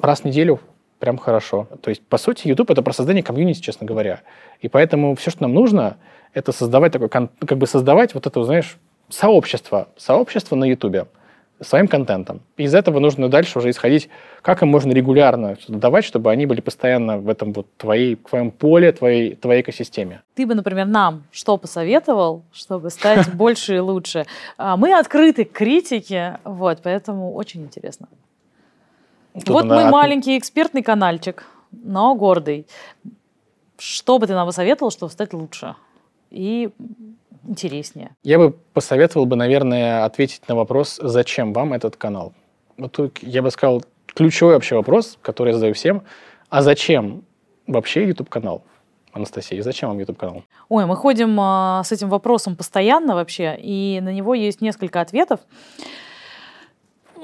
раз 0.00 0.20
в 0.20 0.24
неделю 0.24 0.60
прям 0.98 1.16
хорошо. 1.16 1.68
То 1.80 1.90
есть, 1.90 2.02
по 2.02 2.18
сути, 2.18 2.48
YouTube 2.48 2.70
это 2.70 2.82
про 2.82 2.92
создание 2.92 3.22
комьюнити, 3.22 3.60
честно 3.60 3.86
говоря. 3.86 4.20
И 4.60 4.68
поэтому 4.68 5.14
все, 5.14 5.30
что 5.30 5.42
нам 5.42 5.54
нужно, 5.54 5.96
это 6.34 6.52
создавать 6.52 6.92
такой, 6.92 7.08
как 7.08 7.58
бы 7.58 7.66
создавать 7.66 8.14
вот 8.14 8.26
это, 8.26 8.42
знаешь, 8.44 8.78
сообщество, 9.08 9.88
сообщество 9.96 10.56
на 10.56 10.64
YouTube 10.64 11.08
своим 11.62 11.88
контентом. 11.88 12.40
Из 12.56 12.74
этого 12.74 12.98
нужно 12.98 13.28
дальше 13.28 13.58
уже 13.58 13.70
исходить, 13.70 14.08
как 14.42 14.62
им 14.62 14.68
можно 14.68 14.92
регулярно 14.92 15.56
давать, 15.68 16.04
чтобы 16.04 16.30
они 16.30 16.46
были 16.46 16.60
постоянно 16.60 17.18
в 17.18 17.28
этом 17.28 17.52
вот 17.52 17.66
твоей, 17.76 18.16
твоем 18.16 18.50
поле, 18.50 18.92
твоей, 18.92 19.34
твоей 19.36 19.62
экосистеме. 19.62 20.22
Ты 20.34 20.46
бы, 20.46 20.54
например, 20.54 20.86
нам 20.86 21.24
что 21.32 21.56
посоветовал, 21.56 22.42
чтобы 22.52 22.90
стать 22.90 23.34
больше 23.34 23.76
и 23.76 23.78
лучше? 23.78 24.26
А, 24.58 24.76
мы 24.76 24.98
открыты 24.98 25.44
к 25.44 25.52
критике, 25.52 26.38
вот, 26.44 26.80
поэтому 26.82 27.32
очень 27.34 27.62
интересно. 27.62 28.08
вот 29.34 29.64
мы 29.64 29.88
маленький 29.90 30.38
экспертный 30.38 30.82
каналчик, 30.82 31.44
но 31.70 32.14
гордый. 32.14 32.66
Что 33.78 34.18
бы 34.18 34.26
ты 34.26 34.34
нам 34.34 34.46
посоветовал, 34.46 34.90
чтобы 34.90 35.10
стать 35.10 35.32
лучше? 35.32 35.74
И 36.32 36.70
интереснее. 37.46 38.16
Я 38.22 38.38
бы 38.38 38.52
посоветовал 38.72 39.26
бы, 39.26 39.36
наверное, 39.36 40.04
ответить 40.04 40.48
на 40.48 40.54
вопрос, 40.54 40.98
зачем 41.02 41.52
вам 41.52 41.72
этот 41.72 41.96
канал. 41.96 42.32
Вот 42.76 42.92
тут 42.92 43.18
я 43.22 43.42
бы 43.42 43.50
сказал, 43.50 43.84
ключевой 44.06 44.54
вообще 44.54 44.74
вопрос, 44.76 45.18
который 45.22 45.48
я 45.48 45.54
задаю 45.54 45.74
всем, 45.74 46.02
а 46.48 46.62
зачем 46.62 47.24
вообще 47.66 48.06
YouTube-канал? 48.06 48.64
Анастасия, 49.12 49.62
зачем 49.62 49.90
вам 49.90 49.98
YouTube-канал? 49.98 50.42
Ой, 50.70 50.86
мы 50.86 50.96
ходим 50.96 51.38
а, 51.38 51.82
с 51.84 51.92
этим 51.92 52.08
вопросом 52.08 52.56
постоянно 52.56 53.14
вообще, 53.14 53.54
и 53.58 54.00
на 54.02 54.10
него 54.10 54.34
есть 54.34 54.62
несколько 54.62 55.02
ответов. 55.02 55.40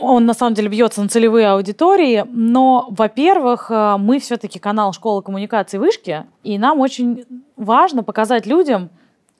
Он 0.00 0.26
на 0.26 0.34
самом 0.34 0.54
деле 0.54 0.68
бьется 0.68 1.02
на 1.02 1.08
целевые 1.08 1.48
аудитории, 1.48 2.24
но, 2.28 2.86
во-первых, 2.90 3.70
а, 3.70 3.98
мы 3.98 4.20
все-таки 4.20 4.58
канал 4.58 4.92
школы 4.92 5.22
коммуникации 5.22 5.78
вышки, 5.78 6.24
и 6.44 6.58
нам 6.58 6.80
очень 6.80 7.24
важно 7.56 8.02
показать 8.02 8.46
людям, 8.46 8.90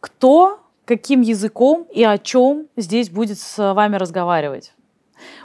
кто 0.00 0.60
каким 0.84 1.20
языком 1.20 1.86
и 1.92 2.02
о 2.02 2.16
чем 2.16 2.66
здесь 2.76 3.10
будет 3.10 3.38
с 3.38 3.74
вами 3.74 3.96
разговаривать. 3.96 4.72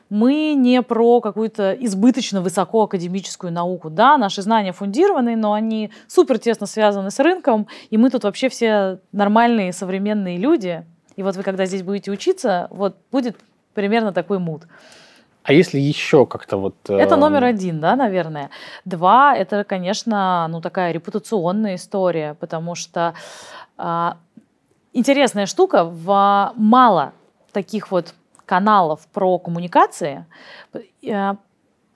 Мы 0.10 0.54
не 0.54 0.82
про 0.82 1.19
какую-то 1.19 1.73
избыточно 1.73 2.41
высокоакадемическую 2.41 3.52
науку. 3.52 3.89
Да, 3.89 4.17
наши 4.17 4.41
знания 4.41 4.71
фундированы, 4.71 5.36
но 5.36 5.54
они 5.54 5.89
супер 6.08 6.39
тесно 6.39 6.65
связаны 6.65 7.12
с 7.12 7.19
рынком, 7.19 7.67
и 7.89 7.97
мы 7.97 8.10
тут 8.10 8.23
вообще 8.23 8.47
все 8.47 8.99
нормальные 9.12 9.73
современные 9.73 10.38
люди. 10.38 10.86
И 11.15 11.23
вот 11.23 11.36
вы, 11.36 11.43
когда 11.43 11.65
здесь 11.65 11.84
будете 11.84 12.12
учиться, 12.12 12.67
вот 12.71 12.95
будет 13.12 13.36
примерно 13.74 14.14
такой 14.14 14.40
мут. 14.40 14.64
А 15.44 15.52
если 15.52 15.78
еще 15.78 16.26
как-то 16.26 16.58
вот... 16.58 16.76
Э... 16.88 16.98
Это 16.98 17.18
номер 17.18 17.44
один, 17.44 17.80
да, 17.80 17.96
наверное. 17.96 18.50
Два, 18.86 19.36
это, 19.36 19.64
конечно, 19.66 20.48
ну 20.50 20.62
такая 20.62 20.94
репутационная 20.94 21.76
история, 21.76 22.36
потому 22.40 22.76
что 22.76 23.14
э, 23.78 24.10
интересная 24.94 25.46
штука, 25.46 25.84
в 25.84 26.54
мало 26.56 27.14
таких 27.52 27.92
вот 27.92 28.14
каналов 28.46 29.06
про 29.12 29.38
коммуникации. 29.38 30.26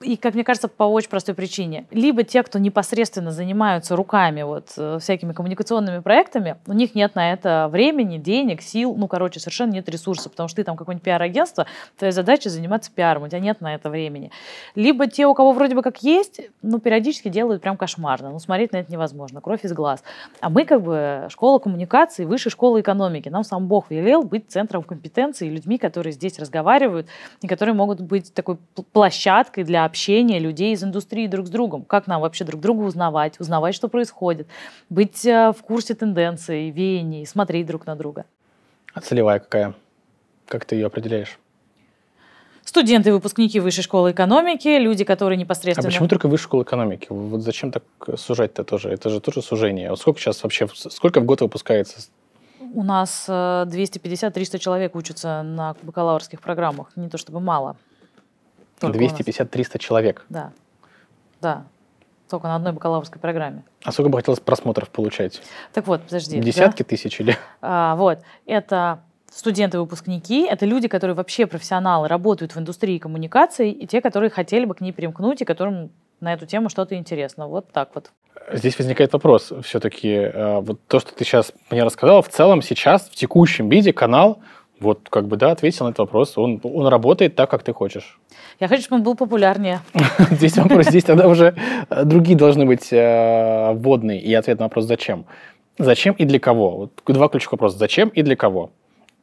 И, 0.00 0.16
как 0.16 0.34
мне 0.34 0.44
кажется, 0.44 0.68
по 0.68 0.84
очень 0.84 1.08
простой 1.08 1.34
причине. 1.34 1.86
Либо 1.90 2.22
те, 2.22 2.42
кто 2.44 2.58
непосредственно 2.58 3.32
занимаются 3.32 3.96
руками 3.96 4.42
вот 4.42 4.72
э, 4.76 4.98
всякими 5.00 5.32
коммуникационными 5.32 6.00
проектами, 6.00 6.56
у 6.66 6.72
них 6.72 6.94
нет 6.94 7.16
на 7.16 7.32
это 7.32 7.68
времени, 7.70 8.18
денег, 8.18 8.62
сил, 8.62 8.94
ну, 8.96 9.08
короче, 9.08 9.40
совершенно 9.40 9.72
нет 9.72 9.88
ресурсов, 9.88 10.30
потому 10.30 10.48
что 10.48 10.56
ты 10.56 10.64
там 10.64 10.76
какое-нибудь 10.76 11.04
пиар-агентство, 11.04 11.66
твоя 11.96 12.12
задача 12.12 12.48
заниматься 12.48 12.92
пиаром, 12.94 13.24
у 13.24 13.28
тебя 13.28 13.40
нет 13.40 13.60
на 13.60 13.74
это 13.74 13.90
времени. 13.90 14.30
Либо 14.76 15.08
те, 15.08 15.26
у 15.26 15.34
кого 15.34 15.50
вроде 15.50 15.74
бы 15.74 15.82
как 15.82 16.02
есть, 16.02 16.42
ну, 16.62 16.78
периодически 16.78 17.28
делают 17.28 17.60
прям 17.60 17.76
кошмарно, 17.76 18.30
ну, 18.30 18.38
смотреть 18.38 18.72
на 18.72 18.76
это 18.76 18.92
невозможно, 18.92 19.40
кровь 19.40 19.64
из 19.64 19.72
глаз. 19.72 20.04
А 20.40 20.48
мы 20.48 20.64
как 20.64 20.82
бы 20.82 21.26
школа 21.28 21.58
коммуникации, 21.58 22.24
высшая 22.24 22.50
школа 22.50 22.80
экономики. 22.80 23.28
Нам 23.28 23.42
сам 23.42 23.66
Бог 23.66 23.90
велел 23.90 24.22
быть 24.22 24.44
центром 24.48 24.84
компетенции, 24.84 25.48
людьми, 25.48 25.76
которые 25.76 26.12
здесь 26.12 26.38
разговаривают, 26.38 27.08
и 27.42 27.48
которые 27.48 27.74
могут 27.74 28.00
быть 28.00 28.32
такой 28.32 28.58
площадкой 28.92 29.64
для 29.64 29.87
общения 29.88 30.38
людей 30.38 30.72
из 30.72 30.84
индустрии 30.84 31.26
друг 31.26 31.46
с 31.46 31.50
другом. 31.50 31.82
Как 31.82 32.06
нам 32.06 32.20
вообще 32.20 32.44
друг 32.44 32.60
друга 32.60 32.82
узнавать, 32.82 33.40
узнавать, 33.40 33.74
что 33.74 33.88
происходит, 33.88 34.46
быть 34.90 35.26
э, 35.26 35.52
в 35.52 35.62
курсе 35.62 35.94
тенденций, 35.94 36.70
веяний, 36.70 37.26
смотреть 37.26 37.66
друг 37.66 37.86
на 37.86 37.96
друга. 37.96 38.24
А 38.94 39.00
целевая 39.00 39.38
какая? 39.38 39.74
Как 40.46 40.64
ты 40.64 40.76
ее 40.76 40.86
определяешь? 40.86 41.38
Студенты, 42.64 43.12
выпускники 43.12 43.60
высшей 43.60 43.82
школы 43.82 44.10
экономики, 44.10 44.68
люди, 44.78 45.04
которые 45.04 45.38
непосредственно... 45.38 45.88
А 45.88 45.90
почему 45.90 46.06
только 46.06 46.28
высшая 46.28 46.44
школа 46.44 46.62
экономики? 46.62 47.06
Вот 47.08 47.40
зачем 47.40 47.72
так 47.72 47.82
сужать-то 48.16 48.62
тоже? 48.62 48.90
Это 48.90 49.08
же 49.08 49.20
тоже 49.20 49.40
сужение. 49.40 49.88
Вот 49.88 50.00
сколько 50.00 50.20
сейчас 50.20 50.42
вообще, 50.42 50.68
сколько 50.74 51.20
в 51.20 51.24
год 51.24 51.40
выпускается 51.40 52.00
у 52.74 52.82
нас 52.82 53.26
250-300 53.28 54.56
э, 54.56 54.58
человек 54.58 54.94
учатся 54.94 55.42
на 55.42 55.74
бакалаврских 55.82 56.40
программах. 56.40 56.90
Не 56.96 57.08
то 57.08 57.18
чтобы 57.18 57.40
мало. 57.40 57.76
250-300 58.80 59.78
человек? 59.78 60.24
Да. 60.28 60.52
Да. 61.40 61.64
Только 62.28 62.46
на 62.48 62.56
одной 62.56 62.72
бакалаврской 62.72 63.20
программе. 63.20 63.64
А 63.84 63.92
сколько 63.92 64.10
бы 64.10 64.18
хотелось 64.18 64.40
просмотров 64.40 64.90
получать? 64.90 65.40
Так 65.72 65.86
вот, 65.86 66.02
подожди. 66.02 66.38
Десятки 66.40 66.82
да? 66.82 66.88
тысяч 66.88 67.20
или? 67.20 67.36
А, 67.62 67.96
вот. 67.96 68.20
Это 68.46 69.00
студенты-выпускники, 69.30 70.46
это 70.46 70.66
люди, 70.66 70.88
которые 70.88 71.14
вообще 71.14 71.46
профессионалы, 71.46 72.08
работают 72.08 72.54
в 72.54 72.58
индустрии 72.58 72.98
коммуникаций, 72.98 73.70
и 73.70 73.86
те, 73.86 74.00
которые 74.00 74.30
хотели 74.30 74.64
бы 74.64 74.74
к 74.74 74.80
ней 74.80 74.92
примкнуть, 74.92 75.42
и 75.42 75.44
которым 75.44 75.90
на 76.20 76.32
эту 76.32 76.46
тему 76.46 76.68
что-то 76.68 76.96
интересно. 76.96 77.46
Вот 77.46 77.70
так 77.72 77.90
вот. 77.94 78.10
Здесь 78.52 78.78
возникает 78.78 79.12
вопрос 79.12 79.52
все-таки. 79.62 80.08
Э, 80.08 80.60
вот 80.60 80.80
то, 80.86 81.00
что 81.00 81.14
ты 81.14 81.24
сейчас 81.24 81.52
мне 81.70 81.84
рассказал, 81.84 82.22
в 82.22 82.28
целом 82.28 82.62
сейчас, 82.62 83.08
в 83.08 83.14
текущем 83.14 83.68
виде 83.68 83.92
канал, 83.92 84.40
вот 84.80 85.08
как 85.10 85.26
бы, 85.26 85.36
да, 85.36 85.50
ответил 85.50 85.86
на 85.86 85.90
этот 85.90 86.00
вопрос. 86.00 86.38
Он, 86.38 86.60
он 86.62 86.86
работает 86.86 87.34
так, 87.34 87.50
как 87.50 87.62
ты 87.62 87.72
хочешь. 87.72 88.18
Я 88.60 88.68
хочу, 88.68 88.82
чтобы 88.82 88.96
он 88.96 89.02
был 89.02 89.14
популярнее. 89.14 89.80
Здесь 90.30 90.56
вопрос, 90.56 90.86
здесь 90.86 91.04
тогда 91.04 91.28
уже 91.28 91.54
э, 91.90 92.04
другие 92.04 92.36
должны 92.36 92.66
быть 92.66 92.92
э, 92.92 93.72
вводные. 93.74 94.20
И 94.20 94.34
ответ 94.34 94.58
на 94.58 94.66
вопрос 94.66 94.84
«зачем?». 94.86 95.24
Зачем 95.78 96.14
и 96.14 96.24
для 96.24 96.40
кого? 96.40 96.76
Вот 96.76 97.02
два 97.06 97.28
ключевых 97.28 97.52
вопроса. 97.52 97.78
Зачем 97.78 98.08
и 98.08 98.22
для 98.22 98.34
кого? 98.34 98.70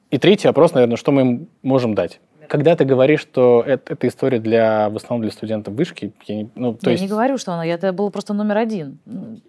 И 0.09 0.17
третий 0.17 0.47
вопрос, 0.47 0.73
наверное, 0.73 0.95
что 0.95 1.11
мы 1.11 1.21
им 1.21 1.47
можем 1.63 1.95
дать? 1.95 2.19
Когда 2.47 2.75
ты 2.75 2.85
говоришь, 2.85 3.21
что 3.21 3.63
это, 3.65 3.93
это 3.93 4.07
история 4.07 4.39
для, 4.39 4.89
в 4.89 4.95
основном 4.95 5.23
для 5.23 5.31
студентов 5.31 5.73
вышки, 5.73 6.13
я 6.27 6.35
не, 6.35 6.49
ну, 6.55 6.73
то 6.73 6.89
я 6.89 6.91
есть... 6.93 7.03
не 7.03 7.09
говорю, 7.09 7.37
что 7.37 7.53
она, 7.53 7.65
это 7.65 7.93
был 7.93 8.09
просто 8.09 8.33
номер 8.33 8.57
один. 8.57 8.99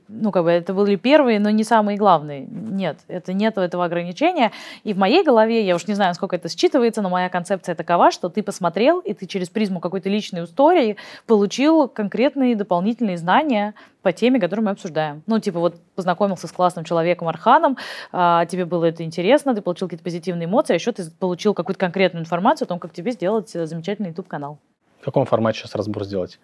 Ну, 0.08 0.30
как 0.30 0.44
бы 0.44 0.50
это 0.50 0.74
были 0.74 0.96
первые, 0.96 1.40
но 1.40 1.50
не 1.50 1.64
самые 1.64 1.98
главные. 1.98 2.46
Нет, 2.46 2.98
это 3.08 3.32
нет 3.32 3.58
этого 3.58 3.84
ограничения. 3.84 4.52
И 4.84 4.92
в 4.92 4.98
моей 4.98 5.24
голове, 5.24 5.64
я 5.66 5.74
уж 5.74 5.86
не 5.86 5.94
знаю, 5.94 6.10
насколько 6.10 6.36
это 6.36 6.48
считывается, 6.48 7.02
но 7.02 7.10
моя 7.10 7.28
концепция 7.28 7.74
такова, 7.74 8.10
что 8.10 8.28
ты 8.28 8.42
посмотрел, 8.42 9.00
и 9.00 9.14
ты 9.14 9.26
через 9.26 9.48
призму 9.48 9.80
какой-то 9.80 10.08
личной 10.08 10.44
истории 10.44 10.96
получил 11.26 11.88
конкретные 11.88 12.56
дополнительные 12.56 13.18
знания 13.18 13.74
по 14.06 14.12
теме, 14.12 14.38
которую 14.38 14.64
мы 14.64 14.70
обсуждаем. 14.70 15.24
Ну, 15.26 15.40
типа, 15.40 15.58
вот 15.58 15.80
познакомился 15.96 16.46
с 16.46 16.52
классным 16.52 16.84
человеком 16.84 17.26
Арханом, 17.26 17.76
а, 18.12 18.46
тебе 18.46 18.64
было 18.64 18.84
это 18.84 19.02
интересно, 19.02 19.52
ты 19.52 19.62
получил 19.62 19.88
какие-то 19.88 20.04
позитивные 20.04 20.46
эмоции, 20.46 20.74
а 20.74 20.76
еще 20.76 20.92
ты 20.92 21.10
получил 21.10 21.54
какую-то 21.54 21.80
конкретную 21.80 22.22
информацию 22.22 22.66
о 22.66 22.68
том, 22.68 22.78
как 22.78 22.92
тебе 22.92 23.10
сделать 23.10 23.56
э, 23.56 23.66
замечательный 23.66 24.10
YouTube-канал. 24.10 24.60
В 25.00 25.04
каком 25.04 25.26
формате 25.26 25.58
сейчас 25.58 25.74
разбор 25.74 26.04
сделать? 26.04 26.38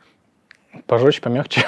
Пожестче, 0.89 1.23
помягче? 1.23 1.63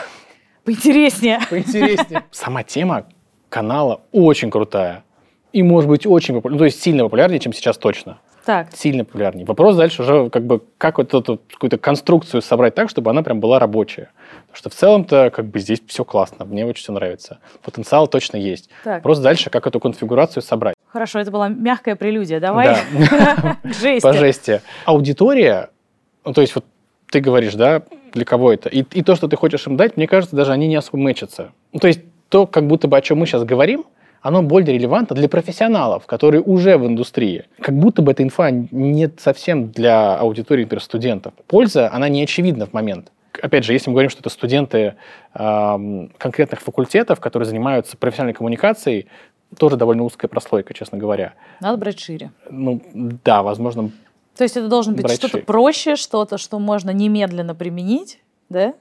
Поинтереснее. 0.65 1.39
Поинтереснее. 1.49 2.25
Сама 2.33 2.65
тема 2.65 3.07
канала 3.49 4.01
очень 4.11 4.51
крутая. 4.51 5.05
И 5.53 5.63
может 5.63 5.89
быть 5.89 6.09
очень 6.09 6.35
популярна, 6.35 6.57
ну, 6.57 6.59
то 6.59 6.65
есть 6.65 6.83
сильно 6.83 7.05
популярнее, 7.05 7.39
чем 7.39 7.53
сейчас 7.53 7.79
точно. 7.79 8.19
Так. 8.45 8.75
Сильно 8.75 9.05
популярнее. 9.05 9.47
Вопрос 9.47 9.77
дальше 9.77 10.03
уже 10.03 10.29
как 10.29 10.45
бы 10.45 10.61
как 10.77 10.99
вот 10.99 11.15
эту 11.15 11.41
какую-то 11.53 11.79
конструкцию 11.79 12.43
собрать 12.43 12.75
так, 12.75 12.91
чтобы 12.91 13.11
она 13.11 13.23
прям 13.23 13.39
была 13.39 13.61
рабочая. 13.61 14.11
Что 14.55 14.71
в 14.71 14.75
целом-то 14.75 15.31
как 15.31 15.47
бы 15.47 15.59
здесь 15.59 15.83
все 15.87 16.05
классно, 16.05 16.45
мне 16.45 16.65
очень 16.65 16.83
все 16.83 16.93
нравится. 16.93 17.39
Потенциал 17.63 18.07
точно 18.07 18.37
есть. 18.37 18.71
Так. 18.85 19.03
Просто 19.03 19.25
дальше 19.25 19.51
как 19.51 19.67
эту 19.67 19.81
конфигурацию 19.81 20.43
собрать. 20.43 20.75
Хорошо, 20.89 21.19
это 21.19 21.31
была 21.31 21.49
мягкая 21.49 21.97
прелюдия. 21.97 22.41
Давай 22.41 22.77
к 23.63 23.75
жести. 23.75 24.03
По 24.03 24.13
жести. 24.13 24.63
Аудитория, 24.85 25.71
ну 26.25 26.33
то 26.33 26.41
есть 26.41 26.55
вот 26.55 26.65
ты 27.11 27.21
говоришь, 27.21 27.55
да, 27.55 27.83
для 28.13 28.25
кого 28.25 28.53
это, 28.53 28.69
и, 28.69 28.83
и 28.93 29.03
то, 29.03 29.17
что 29.17 29.29
ты 29.29 29.37
хочешь 29.37 29.67
им 29.67 29.77
дать, 29.77 29.97
мне 29.97 30.07
кажется, 30.07 30.37
даже 30.37 30.53
они 30.53 30.69
не 30.69 30.77
особо 30.77 30.99
мэчатся. 30.99 31.51
Ну 31.73 31.81
то 31.81 31.89
есть 31.89 32.01
то, 32.29 32.47
как 32.47 32.67
будто 32.67 32.89
бы 32.89 32.97
о 32.97 33.01
чем 33.01 33.19
мы 33.19 33.27
сейчас 33.27 33.45
говорим, 33.45 33.85
оно 34.25 34.43
более 34.43 34.75
релевантно 34.75 35.15
для 35.15 35.29
профессионалов, 35.29 36.07
которые 36.07 36.41
уже 36.41 36.79
в 36.79 36.87
индустрии. 36.87 37.45
Как 37.61 37.77
будто 37.77 38.01
бы 38.01 38.13
эта 38.13 38.23
инфа 38.23 38.51
не 38.51 39.11
совсем 39.19 39.71
для 39.71 40.17
аудитории, 40.17 40.63
например, 40.63 40.83
студентов. 40.83 41.35
Польза, 41.47 41.93
она 41.93 42.09
не 42.09 42.23
очевидна 42.23 42.67
в 42.67 42.73
момент. 42.73 43.13
Опять 43.45 43.65
же, 43.65 43.75
если 43.75 43.91
мы 43.91 43.95
говорим, 43.95 44.09
что 44.09 44.21
это 44.21 44.31
студенты 44.31 44.95
э, 45.35 46.09
конкретных 46.17 46.63
факультетов, 46.63 47.21
которые 47.21 47.47
занимаются 47.47 47.95
профессиональной 47.95 48.33
коммуникацией, 48.33 49.07
тоже 49.59 49.77
довольно 49.77 50.03
узкая 50.05 50.31
прослойка, 50.31 50.73
честно 50.73 50.97
говоря. 50.97 51.35
Надо 51.61 51.77
брать 51.77 52.01
шире. 52.01 52.31
Ну, 52.49 52.81
да, 52.95 53.43
возможно. 53.43 53.91
То 54.35 54.45
есть 54.45 54.57
это 54.57 54.69
должно 54.69 54.95
быть 54.95 55.11
что-то 55.11 55.41
проще, 55.41 55.97
что-то, 55.97 56.39
что 56.39 56.59
можно 56.59 56.89
немедленно 56.89 57.55
применить, 57.55 58.19
да? 58.49 58.73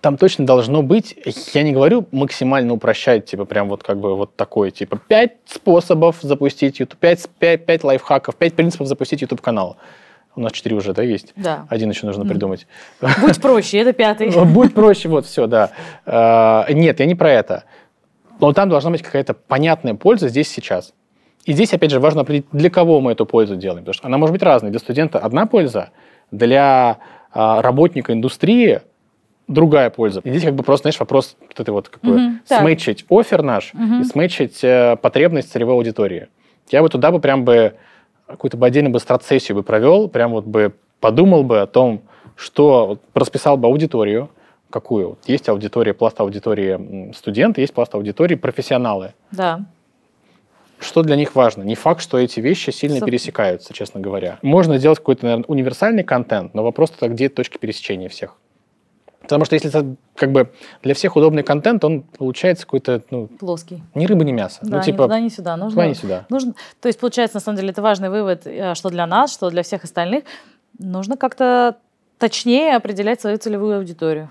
там 0.00 0.16
точно 0.16 0.46
должно 0.46 0.82
быть, 0.82 1.16
я 1.52 1.62
не 1.62 1.72
говорю 1.72 2.06
максимально 2.12 2.72
упрощать, 2.74 3.26
типа 3.26 3.44
прям 3.46 3.68
вот 3.68 3.82
как 3.82 3.98
бы 3.98 4.16
вот 4.16 4.36
такое, 4.36 4.70
типа 4.70 4.98
пять 5.08 5.36
способов 5.44 6.18
запустить 6.20 6.78
YouTube, 6.78 6.98
пять, 6.98 7.28
пять, 7.38 7.66
пять 7.66 7.82
лайфхаков, 7.82 8.36
пять 8.36 8.54
принципов 8.54 8.86
запустить 8.86 9.22
YouTube 9.22 9.40
канал. 9.40 9.76
У 10.36 10.40
нас 10.40 10.52
четыре 10.52 10.76
уже, 10.76 10.92
да, 10.92 11.02
есть? 11.02 11.32
Да. 11.36 11.66
Один 11.68 11.90
еще 11.90 12.06
нужно 12.06 12.24
придумать. 12.24 12.66
Будь 13.20 13.40
проще, 13.40 13.78
это 13.78 13.92
пятый. 13.92 14.30
Будь 14.44 14.74
проще, 14.74 15.08
вот, 15.08 15.26
все, 15.26 15.46
да. 15.46 15.70
А, 16.06 16.66
нет, 16.70 17.00
я 17.00 17.06
не 17.06 17.14
про 17.14 17.30
это. 17.30 17.64
Но 18.40 18.52
там 18.52 18.68
должна 18.68 18.90
быть 18.90 19.02
какая-то 19.02 19.34
понятная 19.34 19.94
польза 19.94 20.28
здесь 20.28 20.50
сейчас. 20.50 20.92
И 21.44 21.52
здесь, 21.52 21.72
опять 21.72 21.90
же, 21.90 22.00
важно 22.00 22.22
определить, 22.22 22.46
для 22.52 22.70
кого 22.70 23.00
мы 23.00 23.12
эту 23.12 23.26
пользу 23.26 23.56
делаем. 23.56 23.80
Потому 23.84 23.94
что 23.94 24.06
она 24.06 24.18
может 24.18 24.32
быть 24.32 24.42
разной. 24.42 24.70
Для 24.70 24.80
студента 24.80 25.18
одна 25.18 25.46
польза, 25.46 25.90
для 26.30 26.98
а, 27.32 27.62
работника 27.62 28.12
индустрии– 28.12 28.80
другая 29.48 29.90
польза. 29.90 30.20
И 30.20 30.30
здесь 30.30 30.44
как 30.44 30.54
бы 30.54 30.62
просто, 30.62 30.84
знаешь, 30.84 31.00
вопрос 31.00 31.36
вот 31.40 31.60
этой 31.60 31.70
вот 31.70 31.88
как 31.88 32.02
бы 32.02 32.40
сметчить 32.46 33.04
офер 33.10 33.42
наш 33.42 33.72
и 33.74 34.04
сметчить 34.04 34.62
э, 34.62 34.96
потребность 35.00 35.52
целевой 35.52 35.74
аудитории. 35.74 36.28
Я 36.70 36.82
бы 36.82 36.88
туда 36.88 37.10
бы 37.10 37.20
прям 37.20 37.44
бы 37.44 37.74
какую-то 38.26 38.56
бы 38.56 38.66
отдельно 38.66 38.90
бы 38.90 39.00
страт-сессию 39.00 39.56
бы 39.56 39.62
провел, 39.62 40.08
прям 40.08 40.32
вот 40.32 40.44
бы 40.44 40.74
подумал 41.00 41.44
бы 41.44 41.60
о 41.60 41.66
том, 41.66 42.02
что 42.36 42.86
вот, 42.86 43.00
расписал 43.14 43.56
бы 43.56 43.68
аудиторию, 43.68 44.30
какую. 44.70 45.10
Вот 45.10 45.18
есть 45.26 45.48
аудитория, 45.48 45.94
пласт 45.94 46.20
аудитории 46.20 47.12
студенты, 47.14 47.60
есть 47.60 47.74
пласт 47.74 47.94
аудитории 47.94 48.34
профессионалы. 48.34 49.12
Да. 49.30 49.60
Что 50.80 51.02
для 51.02 51.16
них 51.16 51.34
важно? 51.34 51.62
Не 51.62 51.76
факт, 51.76 52.02
что 52.02 52.18
эти 52.18 52.40
вещи 52.40 52.70
сильно 52.70 52.96
Супер. 52.96 53.06
пересекаются, 53.06 53.72
честно 53.72 54.00
говоря. 54.00 54.38
Можно 54.42 54.78
сделать 54.78 54.98
какой-то, 54.98 55.24
наверное, 55.24 55.44
универсальный 55.46 56.02
контент, 56.02 56.54
но 56.54 56.62
вопрос 56.62 56.90
тогда, 56.90 57.14
где 57.14 57.28
точки 57.28 57.58
пересечения 57.58 58.08
всех. 58.08 58.36
Потому 59.24 59.44
что 59.44 59.54
если 59.56 59.70
это 59.70 59.96
как 60.14 60.32
бы 60.32 60.52
для 60.82 60.94
всех 60.94 61.16
удобный 61.16 61.42
контент, 61.42 61.84
он 61.84 62.02
получается 62.02 62.64
какой-то, 62.64 63.02
ну... 63.10 63.26
Плоский. 63.26 63.82
Ни 63.94 64.06
рыба, 64.06 64.22
ни 64.24 64.32
мясо. 64.32 64.60
Да, 64.62 64.76
ну, 64.76 64.82
типа, 64.82 65.02
ни 65.02 65.06
туда, 65.06 65.20
ни 65.20 65.28
сюда. 65.28 65.56
Нужно, 65.56 65.70
туда, 65.70 65.88
ни 65.88 65.94
сюда. 65.94 66.26
Нужно, 66.28 66.54
то 66.80 66.88
есть, 66.88 67.00
получается, 67.00 67.36
на 67.36 67.40
самом 67.40 67.56
деле, 67.56 67.70
это 67.70 67.82
важный 67.82 68.10
вывод, 68.10 68.46
э, 68.46 68.74
что 68.74 68.90
для 68.90 69.06
нас, 69.06 69.32
что 69.32 69.50
для 69.50 69.62
всех 69.62 69.84
остальных. 69.84 70.24
Нужно 70.78 71.16
как-то 71.16 71.76
точнее 72.18 72.76
определять 72.76 73.20
свою 73.20 73.38
целевую 73.38 73.78
аудиторию. 73.78 74.30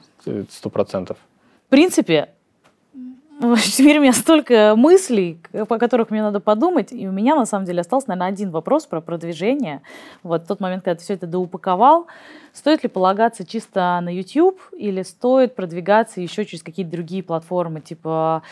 Сто 0.50 0.70
процентов. 0.70 1.18
В 1.68 1.70
принципе, 1.70 2.30
Теперь 3.64 3.98
у 3.98 4.02
меня 4.02 4.14
столько 4.14 4.76
мыслей, 4.76 5.40
по 5.68 5.78
которых 5.78 6.12
мне 6.12 6.22
надо 6.22 6.40
подумать, 6.40 6.92
и 6.92 7.08
у 7.08 7.12
меня 7.12 7.36
на 7.36 7.46
самом 7.46 7.66
деле 7.66 7.82
остался, 7.82 8.10
наверное, 8.10 8.30
один 8.30 8.52
вопрос 8.52 8.86
про 8.86 9.02
продвижение. 9.02 9.82
Вот 10.22 10.48
тот 10.48 10.60
момент, 10.60 10.84
когда 10.84 10.96
ты 10.96 11.04
все 11.04 11.14
это 11.16 11.28
доупаковал, 11.28 12.08
стоит 12.54 12.84
ли 12.84 12.90
полагаться 12.90 13.46
чисто 13.46 14.00
на 14.02 14.10
YouTube 14.10 14.60
или 14.78 15.02
стоит 15.04 15.56
продвигаться 15.56 16.22
еще 16.22 16.46
через 16.46 16.64
какие-то 16.64 16.92
другие 16.92 17.24
платформы, 17.24 17.82
типа 17.82 18.44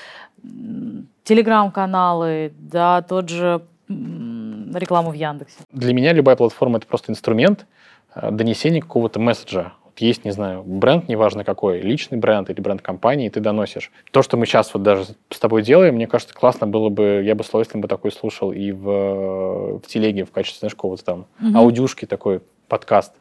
телеграм-каналы, 1.24 2.54
да, 2.60 3.02
тот 3.02 3.30
же 3.30 3.62
рекламу 3.88 5.12
в 5.12 5.14
Яндексе? 5.16 5.58
Для 5.72 5.94
меня 5.94 6.14
любая 6.14 6.36
платформа— 6.36 6.78
это 6.80 6.88
просто 6.88 7.12
инструмент 7.12 7.66
э, 8.16 8.32
донесения 8.32 8.82
какого-то 8.82 9.20
месседжа. 9.20 9.74
Есть, 9.98 10.26
не 10.26 10.32
знаю, 10.32 10.64
бренд, 10.64 11.08
неважно 11.08 11.44
какой, 11.44 11.82
личный 11.82 12.18
бренд 12.18 12.50
или 12.50 12.60
бренд 12.60 12.82
компании, 12.82 13.30
ты 13.30 13.40
доносишь. 13.40 13.92
То, 14.12 14.22
что 14.22 14.38
мы 14.38 14.46
сейчас 14.46 14.74
вот 14.74 14.84
даже 14.84 15.06
с 15.30 15.40
тобой 15.40 15.64
делаем, 15.64 15.96
мне 15.96 16.08
кажется, 16.08 16.34
классно 16.34 16.68
было 16.68 16.90
бы, 16.90 17.22
я 17.24 17.36
бы 17.36 17.44
с 17.44 17.50
удовольствием 17.50 17.82
бы 17.82 17.88
такой 17.88 18.12
слушал 18.12 18.52
и 18.52 18.72
в, 18.72 19.80
в 19.80 19.88
телеге 19.88 20.26
в 20.26 20.32
качестве, 20.32 20.60
знаешь, 20.60 20.76
какого-то 20.76 21.04
там 21.04 21.26
угу. 21.42 21.58
аудюшки 21.58 22.06
такой 22.06 22.42
подкаст. 22.68 23.14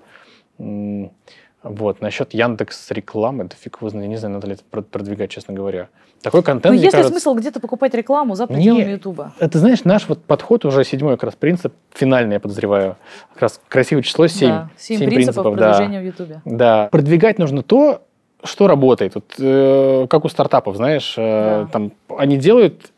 Вот, 1.62 2.00
насчет 2.00 2.32
Яндекс 2.32 2.90
рекламы, 2.90 3.44
да 3.44 3.54
фиг 3.58 3.78
его 3.80 3.90
знает, 3.90 4.08
не 4.08 4.16
знаю, 4.16 4.34
надо 4.34 4.46
ли 4.46 4.54
это 4.54 4.82
продвигать, 4.82 5.30
честно 5.30 5.52
говоря. 5.52 5.88
Такой 6.22 6.42
контент, 6.42 6.74
Ну, 6.74 6.80
есть 6.80 6.92
кажется... 6.92 7.12
смысл 7.12 7.34
где-то 7.34 7.60
покупать 7.60 7.92
рекламу 7.94 8.34
за 8.34 8.46
пределами 8.46 8.92
Ютуба? 8.92 9.34
Это, 9.38 9.58
знаешь, 9.58 9.84
наш 9.84 10.08
вот 10.08 10.22
подход 10.22 10.64
уже 10.64 10.84
седьмой 10.84 11.14
как 11.14 11.24
раз 11.24 11.34
принцип, 11.34 11.74
финальный, 11.92 12.34
я 12.34 12.40
подозреваю. 12.40 12.96
Как 13.34 13.42
раз 13.42 13.60
красивое 13.68 14.02
число, 14.02 14.26
семь. 14.26 14.48
Да, 14.48 14.70
семь, 14.78 14.98
семь 14.98 15.08
принципов, 15.10 15.44
принципов 15.44 15.54
продвижения 15.54 15.98
да. 15.98 16.02
в 16.02 16.06
Ютубе. 16.06 16.42
Да. 16.46 16.88
Продвигать 16.90 17.38
нужно 17.38 17.62
то, 17.62 18.02
что 18.42 18.66
работает. 18.66 19.14
Вот, 19.14 19.34
э, 19.38 20.06
как 20.08 20.24
у 20.24 20.28
стартапов, 20.30 20.76
знаешь, 20.76 21.14
э, 21.18 21.64
да. 21.64 21.68
там 21.70 21.92
они 22.16 22.38
делают 22.38 22.90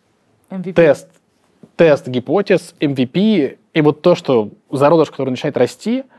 MVP. 0.50 0.72
тест, 0.74 1.08
тест 1.74 2.06
гипотез, 2.06 2.74
MVP, 2.78 3.58
и 3.72 3.80
вот 3.80 4.02
то, 4.02 4.14
что 4.14 4.50
зародыш, 4.70 5.10
который 5.10 5.30
начинает 5.30 5.56
расти– 5.56 6.04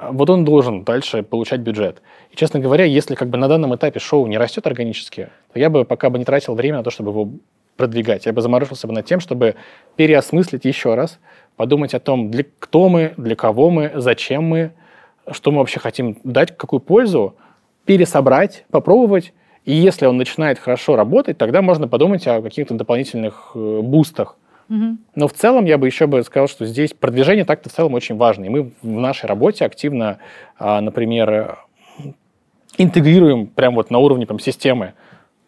вот 0.00 0.30
он 0.30 0.44
должен 0.44 0.84
дальше 0.84 1.22
получать 1.22 1.60
бюджет. 1.60 2.02
И, 2.30 2.36
честно 2.36 2.60
говоря, 2.60 2.84
если 2.84 3.14
как 3.14 3.28
бы 3.28 3.38
на 3.38 3.48
данном 3.48 3.74
этапе 3.74 4.00
шоу 4.00 4.26
не 4.26 4.38
растет 4.38 4.66
органически, 4.66 5.28
то 5.52 5.58
я 5.58 5.68
бы 5.68 5.84
пока 5.84 6.10
бы 6.10 6.18
не 6.18 6.24
тратил 6.24 6.54
время 6.54 6.78
на 6.78 6.84
то, 6.84 6.90
чтобы 6.90 7.10
его 7.10 7.30
продвигать. 7.76 8.26
Я 8.26 8.32
бы 8.32 8.42
заморочился 8.42 8.86
бы 8.86 8.92
над 8.92 9.06
тем, 9.06 9.20
чтобы 9.20 9.56
переосмыслить 9.96 10.64
еще 10.64 10.94
раз, 10.94 11.18
подумать 11.56 11.94
о 11.94 12.00
том, 12.00 12.30
для, 12.30 12.44
кто 12.58 12.88
мы, 12.88 13.14
для 13.16 13.36
кого 13.36 13.70
мы, 13.70 13.92
зачем 13.94 14.44
мы, 14.44 14.72
что 15.30 15.50
мы 15.50 15.58
вообще 15.58 15.80
хотим 15.80 16.18
дать, 16.24 16.56
какую 16.56 16.80
пользу, 16.80 17.34
пересобрать, 17.84 18.64
попробовать. 18.70 19.32
И 19.64 19.72
если 19.72 20.06
он 20.06 20.16
начинает 20.16 20.58
хорошо 20.58 20.96
работать, 20.96 21.38
тогда 21.38 21.62
можно 21.62 21.88
подумать 21.88 22.26
о 22.26 22.42
каких-то 22.42 22.74
дополнительных 22.74 23.52
э, 23.54 23.80
бустах. 24.70 24.98
Но 25.14 25.28
в 25.28 25.32
целом 25.32 25.64
я 25.64 25.78
бы 25.78 25.86
еще 25.86 26.06
бы 26.06 26.22
сказал, 26.22 26.48
что 26.48 26.64
здесь 26.64 26.92
продвижение 26.92 27.44
так-то 27.44 27.68
в 27.68 27.72
целом 27.72 27.94
очень 27.94 28.16
важно. 28.16 28.44
И 28.44 28.48
мы 28.48 28.72
в 28.82 28.86
нашей 28.86 29.26
работе 29.26 29.64
активно, 29.64 30.18
а, 30.58 30.80
например, 30.80 31.58
интегрируем 32.78 33.46
прямо 33.46 33.76
вот 33.76 33.90
на 33.90 33.98
уровне 33.98 34.26
прям, 34.26 34.38
системы 34.38 34.94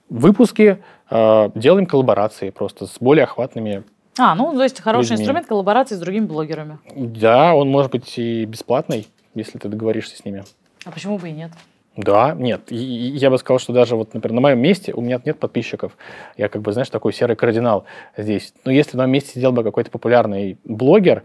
выпуски, 0.09 0.83
а, 1.09 1.51
делаем 1.55 1.87
коллаборации 1.87 2.51
просто 2.51 2.87
с 2.87 2.99
более 3.01 3.25
охватными 3.25 3.85
а, 4.19 4.35
ну, 4.35 4.53
то 4.53 4.63
есть 4.63 4.79
хороший 4.81 5.13
людьми. 5.13 5.23
инструмент 5.23 5.47
коллаборации 5.47 5.95
с 5.95 5.99
другими 5.99 6.27
блогерами. 6.27 6.79
Да, 6.95 7.55
он 7.55 7.71
может 7.71 7.91
быть 7.93 8.19
и 8.19 8.45
бесплатный, 8.45 9.09
если 9.35 9.57
ты 9.57 9.69
договоришься 9.69 10.19
с 10.19 10.25
ними. 10.27 10.45
А 10.85 10.91
почему 10.91 11.17
бы 11.17 11.31
и 11.31 11.33
нет? 11.33 11.51
Да, 11.97 12.35
нет. 12.35 12.73
И, 12.73 12.77
я 12.77 13.31
бы 13.31 13.39
сказал, 13.39 13.59
что 13.59 13.73
даже 13.73 13.97
вот, 13.97 14.15
например, 14.15 14.35
на 14.35 14.41
моем 14.41 14.59
месте 14.61 14.95
у 14.95 15.01
меня 15.01 15.21
нет 15.25 15.39
подписчиков. 15.39 15.97
Я 16.37 16.49
как 16.49 16.63
бы, 16.63 16.73
знаешь, 16.73 16.89
такой 16.89 17.13
серый 17.13 17.37
кардинал 17.37 17.85
здесь. 18.17 18.55
Но 18.65 18.73
если 18.73 18.97
на 18.97 19.03
моем 19.03 19.13
месте 19.13 19.33
сидел 19.33 19.53
бы 19.53 19.63
какой-то 19.63 19.91
популярный 19.91 20.59
блогер, 20.65 21.25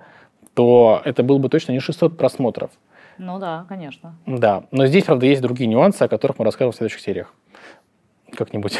то 0.54 1.02
это 1.06 1.24
было 1.24 1.38
бы 1.38 1.50
точно 1.50 1.72
не 1.72 1.80
600 1.80 2.18
просмотров. 2.18 2.72
Ну 3.18 3.40
да, 3.40 3.66
конечно. 3.70 4.16
Да. 4.26 4.66
Но 4.72 4.88
здесь, 4.88 5.06
правда, 5.06 5.26
есть 5.26 5.42
другие 5.42 5.68
нюансы, 5.68 6.04
о 6.04 6.08
которых 6.08 6.38
мы 6.40 6.46
расскажем 6.46 6.72
в 6.72 6.76
следующих 6.76 7.00
сериях. 7.02 7.34
Как-нибудь. 8.36 8.80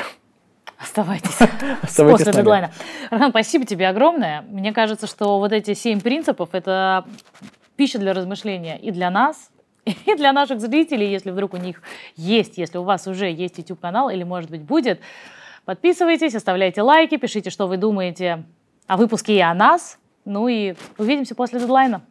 Оставайтесь. 0.78 1.40
Оставайтесь 1.82 2.26
после 2.26 2.34
дедлайна. 2.34 2.72
Архан, 3.10 3.32
спасибо 3.32 3.66
тебе 3.66 3.88
огромное. 3.88 4.44
Мне 4.44 4.74
кажется, 4.74 5.08
что 5.08 5.40
вот 5.40 5.52
эти 5.52 5.74
семь 5.74 6.02
принципов– 6.02 6.50
это 6.52 7.06
пища 7.78 7.98
для 7.98 8.14
размышления 8.14 8.78
и 8.78 8.92
для 8.92 9.10
нас, 9.10 9.50
и 10.06 10.16
для 10.16 10.34
наших 10.34 10.60
зрителей, 10.60 11.10
если 11.10 11.32
вдруг 11.32 11.54
у 11.54 11.58
них 11.58 11.82
есть, 12.16 12.58
если 12.58 12.78
у 12.78 12.84
вас 12.84 13.08
уже 13.08 13.32
есть 13.32 13.58
YouTube-канал 13.58 14.10
или, 14.10 14.24
может 14.24 14.50
быть, 14.50 14.62
будет, 14.62 15.00
подписывайтесь, 15.66 16.36
оставляйте 16.36 16.82
лайки, 16.82 17.18
пишите, 17.18 17.50
что 17.50 17.68
вы 17.68 17.78
думаете 17.78 18.44
о 18.88 18.98
выпуске 18.98 19.36
и 19.36 19.42
о 19.42 19.54
нас. 19.54 20.00
Ну 20.26 20.48
и 20.48 20.76
увидимся 20.98 21.36
после 21.36 21.60
дедлайна. 21.60 22.02